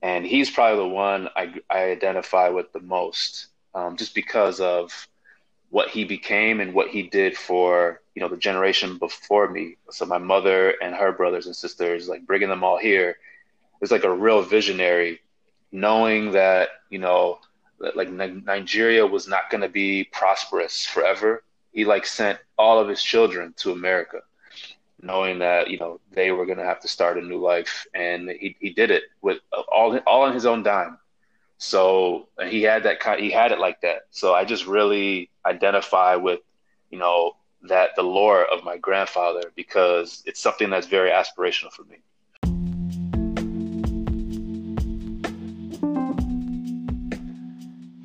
and 0.03 0.25
he's 0.25 0.51
probably 0.51 0.79
the 0.79 0.95
one 0.95 1.29
I, 1.37 1.55
I 1.69 1.85
identify 1.91 2.49
with 2.49 2.73
the 2.73 2.81
most, 2.81 3.49
um, 3.75 3.97
just 3.97 4.15
because 4.15 4.61
of 4.61 5.09
what 5.71 5.91
he 5.91 6.05
became 6.05 6.61
and 6.61 6.73
what 6.73 6.89
he 6.89 7.03
did 7.03 7.37
for 7.37 8.01
you 8.15 8.23
know 8.23 8.29
the 8.29 8.37
generation 8.37 8.99
before 8.99 9.49
me. 9.49 9.77
So 9.91 10.07
my 10.07 10.19
mother 10.19 10.75
and 10.83 10.95
her 10.95 11.13
brothers 11.13 11.47
and 11.47 11.55
sisters 11.55 12.09
like 12.09 12.27
bringing 12.27 12.49
them 12.49 12.65
all 12.65 12.79
here 12.79 13.17
was 13.81 13.91
like 13.91 14.05
a 14.05 14.13
real 14.13 14.43
visionary 14.43 15.21
knowing 15.71 16.33
that 16.33 16.71
you 16.91 16.99
know 16.99 17.39
like 17.95 18.11
nigeria 18.11 19.07
was 19.07 19.29
not 19.29 19.51
going 19.51 19.61
to 19.61 19.69
be 19.69 20.05
prosperous 20.05 20.85
forever. 20.85 21.45
He 21.73 21.85
like 21.85 22.07
sent 22.07 22.39
all 22.57 22.81
of 22.81 22.89
his 22.89 23.03
children 23.03 23.55
to 23.59 23.73
america 23.73 24.23
knowing 25.01 25.39
that 25.39 25.71
you 25.71 25.79
know 25.79 26.01
they 26.13 26.31
were 26.33 26.47
going 26.47 26.59
to 26.59 26.65
have 26.65 26.81
to 26.81 26.89
start 26.89 27.19
a 27.19 27.23
new 27.23 27.39
life 27.39 27.87
and 27.95 28.29
he, 28.31 28.57
he 28.61 28.71
did 28.71 28.91
it 28.91 29.05
with 29.23 29.39
uh, 29.57 29.63
all 29.73 29.97
all 30.07 30.23
on 30.23 30.35
his 30.35 30.47
own 30.47 30.63
dime 30.63 30.99
so 31.59 32.29
he 32.49 32.63
had 32.63 32.85
that 32.85 33.01
kind. 33.01 33.21
He 33.21 33.31
had 33.31 33.51
it 33.51 33.59
like 33.59 33.81
that. 33.81 34.03
So 34.11 34.33
I 34.33 34.45
just 34.45 34.67
really 34.67 35.29
identify 35.45 36.15
with, 36.15 36.41
you 36.91 36.99
know, 36.99 37.35
that 37.63 37.97
the 37.97 38.03
lore 38.03 38.45
of 38.45 38.65
my 38.65 38.79
grandfather 38.79 39.53
because 39.57 40.23
it's 40.25 40.41
something 40.41 40.71
that's 40.71 40.87
very 40.87 41.11
aspirational 41.11 41.73
for 41.73 41.83
me. 41.83 41.99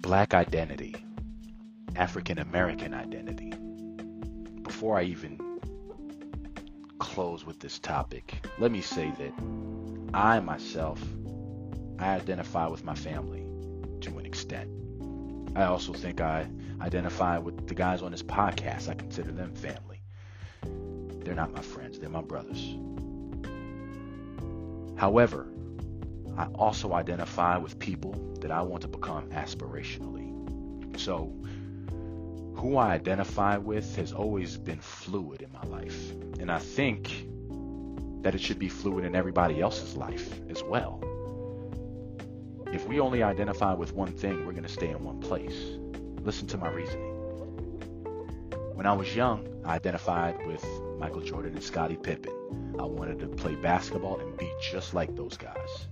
Black 0.01 0.33
identity, 0.33 0.95
African 1.95 2.39
American 2.39 2.95
identity. 2.95 3.53
Before 4.63 4.97
I 4.97 5.03
even 5.03 5.52
close 7.13 7.45
with 7.45 7.59
this 7.59 7.77
topic, 7.77 8.43
let 8.57 8.71
me 8.71 8.81
say 8.81 9.11
that 9.19 9.33
I 10.15 10.39
myself 10.39 10.99
I 11.99 12.15
identify 12.15 12.65
with 12.65 12.83
my 12.83 12.95
family 12.95 13.45
to 14.01 14.17
an 14.17 14.25
extent. 14.25 14.67
I 15.55 15.65
also 15.65 15.93
think 15.93 16.21
I 16.21 16.49
identify 16.81 17.37
with 17.37 17.67
the 17.67 17.75
guys 17.75 18.01
on 18.01 18.09
this 18.09 18.23
podcast. 18.23 18.89
I 18.89 18.95
consider 18.95 19.31
them 19.31 19.53
family. 19.53 20.01
They're 21.23 21.35
not 21.35 21.53
my 21.53 21.61
friends, 21.61 21.99
they're 21.99 22.09
my 22.09 22.21
brothers. 22.21 22.75
However, 24.97 25.47
I 26.35 26.45
also 26.55 26.93
identify 26.93 27.57
with 27.57 27.77
people 27.77 28.13
that 28.41 28.49
I 28.49 28.63
want 28.63 28.81
to 28.81 28.87
become 28.87 29.29
aspirationally. 29.29 30.99
So, 30.99 31.31
who 32.55 32.77
I 32.77 32.93
identify 32.93 33.57
with 33.57 33.95
has 33.95 34.13
always 34.13 34.57
been 34.57 34.79
fluid 34.79 35.41
in 35.41 35.51
my 35.51 35.63
life. 35.63 36.11
And 36.39 36.51
I 36.51 36.59
think 36.59 37.27
that 38.23 38.33
it 38.35 38.41
should 38.41 38.59
be 38.59 38.69
fluid 38.69 39.05
in 39.05 39.15
everybody 39.15 39.61
else's 39.61 39.95
life 39.95 40.39
as 40.49 40.63
well. 40.63 41.01
If 42.71 42.87
we 42.87 42.99
only 42.99 43.21
identify 43.21 43.73
with 43.73 43.93
one 43.93 44.13
thing, 44.13 44.45
we're 44.45 44.53
going 44.53 44.63
to 44.63 44.69
stay 44.69 44.89
in 44.89 45.03
one 45.03 45.19
place. 45.19 45.77
Listen 46.23 46.47
to 46.47 46.57
my 46.57 46.69
reasoning. 46.69 47.13
When 48.73 48.85
I 48.87 48.93
was 48.93 49.15
young, 49.15 49.47
I 49.65 49.75
identified 49.75 50.47
with 50.47 50.65
Michael 50.97 51.21
Jordan 51.21 51.53
and 51.53 51.63
Scottie 51.63 51.97
Pippen. 51.97 52.33
I 52.79 52.83
wanted 52.83 53.19
to 53.19 53.27
play 53.27 53.55
basketball 53.55 54.19
and 54.19 54.35
be 54.37 54.49
just 54.59 54.93
like 54.93 55.15
those 55.15 55.37
guys. 55.37 55.87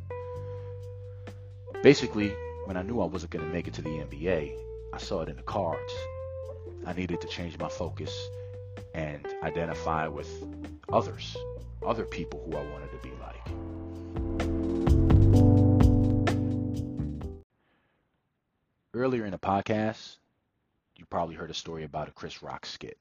Basically, 1.84 2.34
when 2.65 2.78
I 2.78 2.82
knew 2.82 3.02
I 3.02 3.06
wasn't 3.06 3.32
going 3.32 3.45
to 3.45 3.52
make 3.52 3.67
it 3.67 3.74
to 3.76 3.82
the 3.82 3.89
NBA, 3.89 4.56
I 4.93 4.97
saw 4.97 5.21
it 5.21 5.30
in 5.30 5.36
the 5.36 5.43
cards. 5.43 5.93
I 6.86 6.94
needed 6.94 7.22
to 7.22 7.28
change 7.28 7.58
my 7.58 7.70
focus 7.70 8.12
and 8.94 9.28
identify 9.44 10.08
with 10.08 10.30
others, 10.91 11.38
other 11.86 12.06
people 12.06 12.44
who 12.46 12.58
I 12.58 12.63
wanted 12.72 12.91
to 12.91 12.98
be 12.98 13.12
like. 13.22 13.41
Earlier 18.94 19.26
in 19.26 19.32
the 19.32 19.39
podcast, 19.39 20.17
you 20.96 21.06
probably 21.06 21.36
heard 21.36 21.50
a 21.50 21.56
story 21.56 21.84
about 21.84 22.10
a 22.10 22.12
Chris 22.12 22.44
Rock 22.44 22.65
skit. 22.65 22.98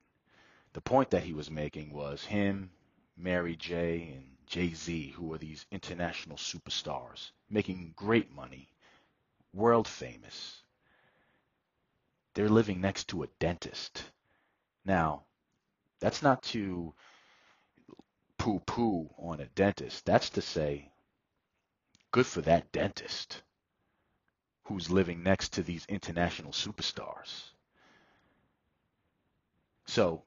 The 0.72 0.80
point 0.80 1.10
that 1.10 1.24
he 1.24 1.32
was 1.32 1.50
making 1.50 1.92
was 1.92 2.24
him, 2.24 2.70
Mary 3.16 3.56
J, 3.56 4.12
and 4.14 4.36
Jay 4.46 4.72
Z, 4.72 5.08
who 5.16 5.32
are 5.32 5.38
these 5.38 5.66
international 5.70 6.36
superstars, 6.36 7.32
making 7.48 7.92
great 7.96 8.32
money, 8.32 8.68
world 9.52 9.88
famous. 9.88 10.59
They're 12.34 12.48
living 12.48 12.80
next 12.80 13.08
to 13.08 13.22
a 13.22 13.28
dentist. 13.38 14.04
Now, 14.84 15.24
that's 16.00 16.22
not 16.22 16.42
to 16.44 16.94
poo 18.38 18.60
poo 18.60 19.10
on 19.18 19.40
a 19.40 19.46
dentist. 19.46 20.06
That's 20.06 20.30
to 20.30 20.42
say, 20.42 20.90
good 22.10 22.26
for 22.26 22.40
that 22.42 22.72
dentist 22.72 23.42
who's 24.64 24.90
living 24.90 25.22
next 25.22 25.54
to 25.54 25.62
these 25.62 25.84
international 25.86 26.52
superstars. 26.52 27.50
So, 29.86 30.22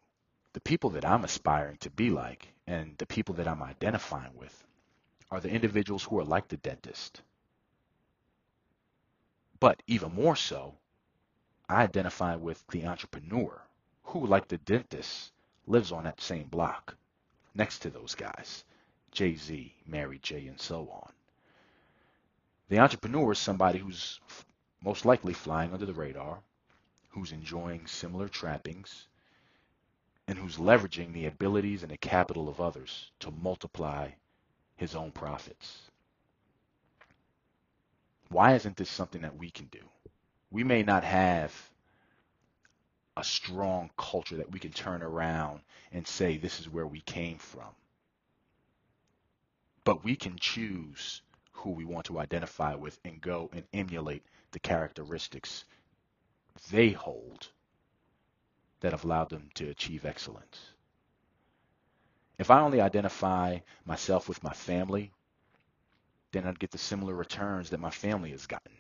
the 0.52 0.60
people 0.60 0.92
that 0.92 1.06
I'm 1.06 1.24
aspiring 1.24 1.78
to 1.78 1.90
be 1.90 2.10
like 2.10 2.54
and 2.68 2.98
the 2.98 3.06
people 3.06 3.36
that 3.36 3.48
I'm 3.48 3.64
identifying 3.64 4.36
with 4.36 4.64
are 5.32 5.40
the 5.40 5.50
individuals 5.50 6.04
who 6.04 6.20
are 6.20 6.26
like 6.26 6.50
the 6.50 6.58
dentist. 6.58 7.22
But 9.60 9.82
even 9.88 10.14
more 10.14 10.36
so, 10.36 10.78
I 11.70 11.84
identify 11.84 12.36
with 12.36 12.66
the 12.68 12.86
entrepreneur 12.86 13.62
who, 14.04 14.26
like 14.28 14.48
the 14.48 14.58
dentist, 14.58 15.32
lives 15.66 15.92
on 15.92 16.04
that 16.04 16.22
same 16.22 16.48
block 16.48 16.96
next 17.56 17.80
to 17.80 17.90
those 17.90 18.16
guys 18.16 18.66
Jay 19.12 19.36
Z, 19.36 19.74
Mary 19.86 20.20
J, 20.20 20.48
and 20.48 20.60
so 20.60 20.90
on. 20.90 21.12
The 22.70 22.80
entrepreneur 22.80 23.32
is 23.32 23.40
somebody 23.40 23.80
who's 23.80 24.20
most 24.84 25.06
likely 25.06 25.34
flying 25.34 25.72
under 25.74 25.86
the 25.86 25.94
radar, 25.94 26.40
who's 27.10 27.32
enjoying 27.32 27.88
similar 27.88 28.28
trappings, 28.28 29.08
and 30.28 30.38
who's 30.38 30.58
leveraging 30.58 31.14
the 31.14 31.28
abilities 31.28 31.84
and 31.84 31.92
the 31.92 31.98
capital 31.98 32.50
of 32.50 32.60
others 32.60 33.12
to 33.20 33.32
multiply 33.32 34.10
his 34.76 34.96
own 34.96 35.12
profits. 35.12 35.92
Why 38.30 38.56
isn't 38.56 38.78
this 38.78 38.90
something 38.90 39.22
that 39.22 39.38
we 39.38 39.52
can 39.52 39.68
do? 39.68 39.80
We 40.54 40.64
may 40.64 40.84
not 40.84 41.04
have 41.04 41.52
a 43.18 43.24
strong 43.24 43.90
culture 43.98 44.38
that 44.38 44.52
we 44.52 44.60
can 44.60 44.72
turn 44.72 45.02
around 45.02 45.62
and 45.92 46.08
say 46.08 46.38
this 46.38 46.60
is 46.60 46.70
where 46.70 46.88
we 46.88 47.02
came 47.02 47.40
from. 47.40 47.70
But 49.84 50.04
we 50.04 50.16
can 50.16 50.38
choose 50.38 51.24
who 51.54 51.72
we 51.72 51.86
want 51.86 52.06
to 52.06 52.20
identify 52.20 52.76
with 52.76 53.00
and 53.04 53.20
go 53.20 53.50
and 53.52 53.64
emulate 53.74 54.24
the 54.52 54.60
characteristics 54.60 55.66
they 56.72 56.92
hold 56.92 57.50
that 58.82 58.92
have 58.92 59.06
allowed 59.06 59.30
them 59.32 59.50
to 59.56 59.70
achieve 59.70 60.06
excellence. 60.06 60.60
If 62.38 62.52
I 62.52 62.62
only 62.62 62.82
identify 62.82 63.60
myself 63.86 64.30
with 64.30 64.44
my 64.44 64.54
family, 64.54 65.12
then 66.32 66.46
I'd 66.46 66.60
get 66.60 66.72
the 66.72 66.78
similar 66.78 67.16
returns 67.16 67.72
that 67.72 67.80
my 67.80 67.92
family 67.92 68.32
has 68.32 68.46
gotten. 68.46 68.74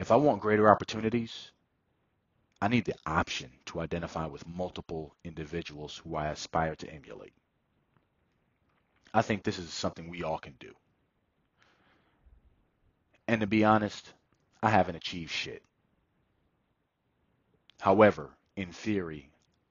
If 0.00 0.10
I 0.10 0.16
want 0.16 0.40
greater 0.40 0.70
opportunities, 0.70 1.50
I 2.58 2.68
need 2.68 2.86
the 2.86 2.94
option 3.04 3.50
to 3.66 3.80
identify 3.80 4.24
with 4.24 4.48
multiple 4.48 5.14
individuals 5.24 5.98
who 5.98 6.16
I 6.16 6.28
aspire 6.28 6.74
to 6.76 6.90
emulate. 6.90 7.34
I 9.12 9.20
think 9.20 9.42
this 9.42 9.58
is 9.58 9.70
something 9.70 10.08
we 10.08 10.22
all 10.22 10.38
can 10.38 10.54
do. 10.58 10.74
And 13.28 13.42
to 13.42 13.46
be 13.46 13.62
honest, 13.62 14.14
I 14.62 14.70
haven't 14.70 14.96
achieved 14.96 15.32
shit. 15.32 15.62
However, 17.78 18.30
in 18.56 18.72
theory, 18.72 19.28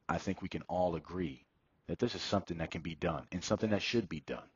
I 0.08 0.20
think 0.20 0.44
we 0.44 0.48
can 0.48 0.62
all 0.68 0.96
agree 0.96 1.44
that 1.88 1.98
this 1.98 2.14
is 2.14 2.22
something 2.22 2.60
that 2.60 2.70
can 2.70 2.82
be 2.82 2.94
done 2.94 3.26
and 3.32 3.44
something 3.44 3.72
that 3.72 3.82
should 3.82 4.08
be 4.08 4.20
done. 4.20 4.50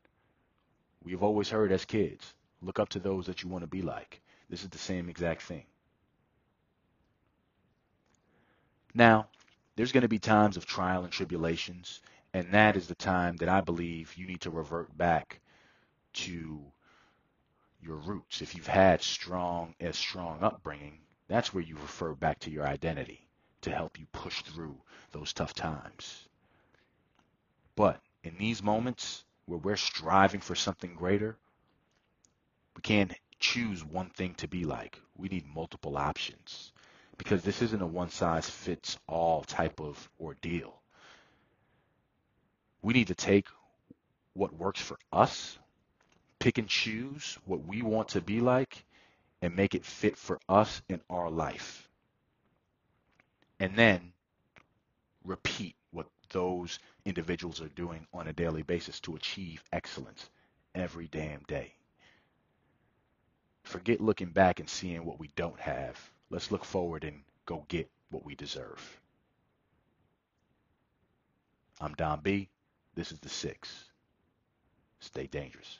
We've 1.02 1.24
always 1.24 1.50
heard 1.50 1.72
as 1.72 1.84
kids, 1.84 2.32
look 2.62 2.78
up 2.78 2.90
to 2.90 3.00
those 3.00 3.26
that 3.26 3.42
you 3.42 3.48
want 3.48 3.64
to 3.64 3.68
be 3.68 3.82
like. 3.82 4.20
This 4.48 4.62
is 4.62 4.70
the 4.70 4.78
same 4.78 5.08
exact 5.08 5.42
thing. 5.42 5.64
Now, 8.94 9.28
there's 9.76 9.92
going 9.92 10.02
to 10.02 10.08
be 10.08 10.18
times 10.18 10.56
of 10.56 10.66
trial 10.66 11.02
and 11.02 11.12
tribulations, 11.12 12.00
and 12.32 12.52
that 12.52 12.76
is 12.76 12.86
the 12.86 12.94
time 12.94 13.36
that 13.38 13.48
I 13.48 13.60
believe 13.60 14.14
you 14.16 14.26
need 14.26 14.42
to 14.42 14.50
revert 14.50 14.96
back 14.96 15.40
to 16.14 16.60
your 17.82 17.96
roots. 17.96 18.40
If 18.42 18.54
you've 18.54 18.66
had 18.66 19.02
strong 19.02 19.74
as 19.80 19.96
strong 19.96 20.42
upbringing, 20.42 21.00
that's 21.28 21.52
where 21.52 21.62
you 21.62 21.76
refer 21.76 22.14
back 22.14 22.38
to 22.40 22.50
your 22.50 22.66
identity 22.66 23.26
to 23.62 23.70
help 23.74 23.98
you 23.98 24.06
push 24.12 24.42
through 24.42 24.76
those 25.12 25.32
tough 25.32 25.54
times. 25.54 26.28
But 27.76 28.00
in 28.22 28.36
these 28.38 28.62
moments 28.62 29.24
where 29.46 29.58
we're 29.58 29.76
striving 29.76 30.40
for 30.40 30.54
something 30.54 30.94
greater, 30.94 31.36
we 32.76 32.82
can't 32.82 33.12
choose 33.44 33.84
one 33.84 34.08
thing 34.08 34.32
to 34.32 34.48
be 34.48 34.64
like. 34.64 34.98
We 35.18 35.28
need 35.28 35.44
multiple 35.46 35.98
options 35.98 36.72
because 37.18 37.42
this 37.42 37.60
isn't 37.60 37.82
a 37.82 37.86
one 37.86 38.08
size 38.08 38.48
fits 38.48 38.96
all 39.06 39.42
type 39.42 39.80
of 39.80 40.08
ordeal. 40.18 40.80
We 42.80 42.94
need 42.94 43.08
to 43.08 43.14
take 43.14 43.46
what 44.32 44.54
works 44.54 44.80
for 44.80 44.98
us, 45.12 45.58
pick 46.38 46.56
and 46.56 46.68
choose 46.68 47.38
what 47.44 47.66
we 47.66 47.82
want 47.82 48.08
to 48.08 48.22
be 48.22 48.40
like, 48.40 48.82
and 49.42 49.54
make 49.54 49.74
it 49.74 49.84
fit 49.84 50.16
for 50.16 50.40
us 50.48 50.80
in 50.88 51.02
our 51.10 51.30
life. 51.30 51.86
And 53.60 53.76
then 53.76 54.14
repeat 55.22 55.74
what 55.90 56.06
those 56.30 56.78
individuals 57.04 57.60
are 57.60 57.68
doing 57.68 58.06
on 58.14 58.26
a 58.26 58.32
daily 58.32 58.62
basis 58.62 59.00
to 59.00 59.16
achieve 59.16 59.62
excellence 59.70 60.30
every 60.74 61.08
damn 61.08 61.40
day. 61.46 61.74
Forget 63.64 64.00
looking 64.00 64.30
back 64.30 64.60
and 64.60 64.68
seeing 64.68 65.04
what 65.04 65.18
we 65.18 65.28
don't 65.36 65.60
have 65.60 65.98
Let's 66.34 66.50
look 66.50 66.64
forward 66.64 67.04
and 67.04 67.22
go 67.46 67.64
get 67.68 67.88
what 68.10 68.24
we 68.24 68.34
deserve. 68.34 69.00
I'm 71.80 71.94
Don 71.94 72.20
B. 72.22 72.48
This 72.96 73.12
is 73.12 73.20
The 73.20 73.28
Six. 73.28 73.84
Stay 74.98 75.28
dangerous. 75.28 75.78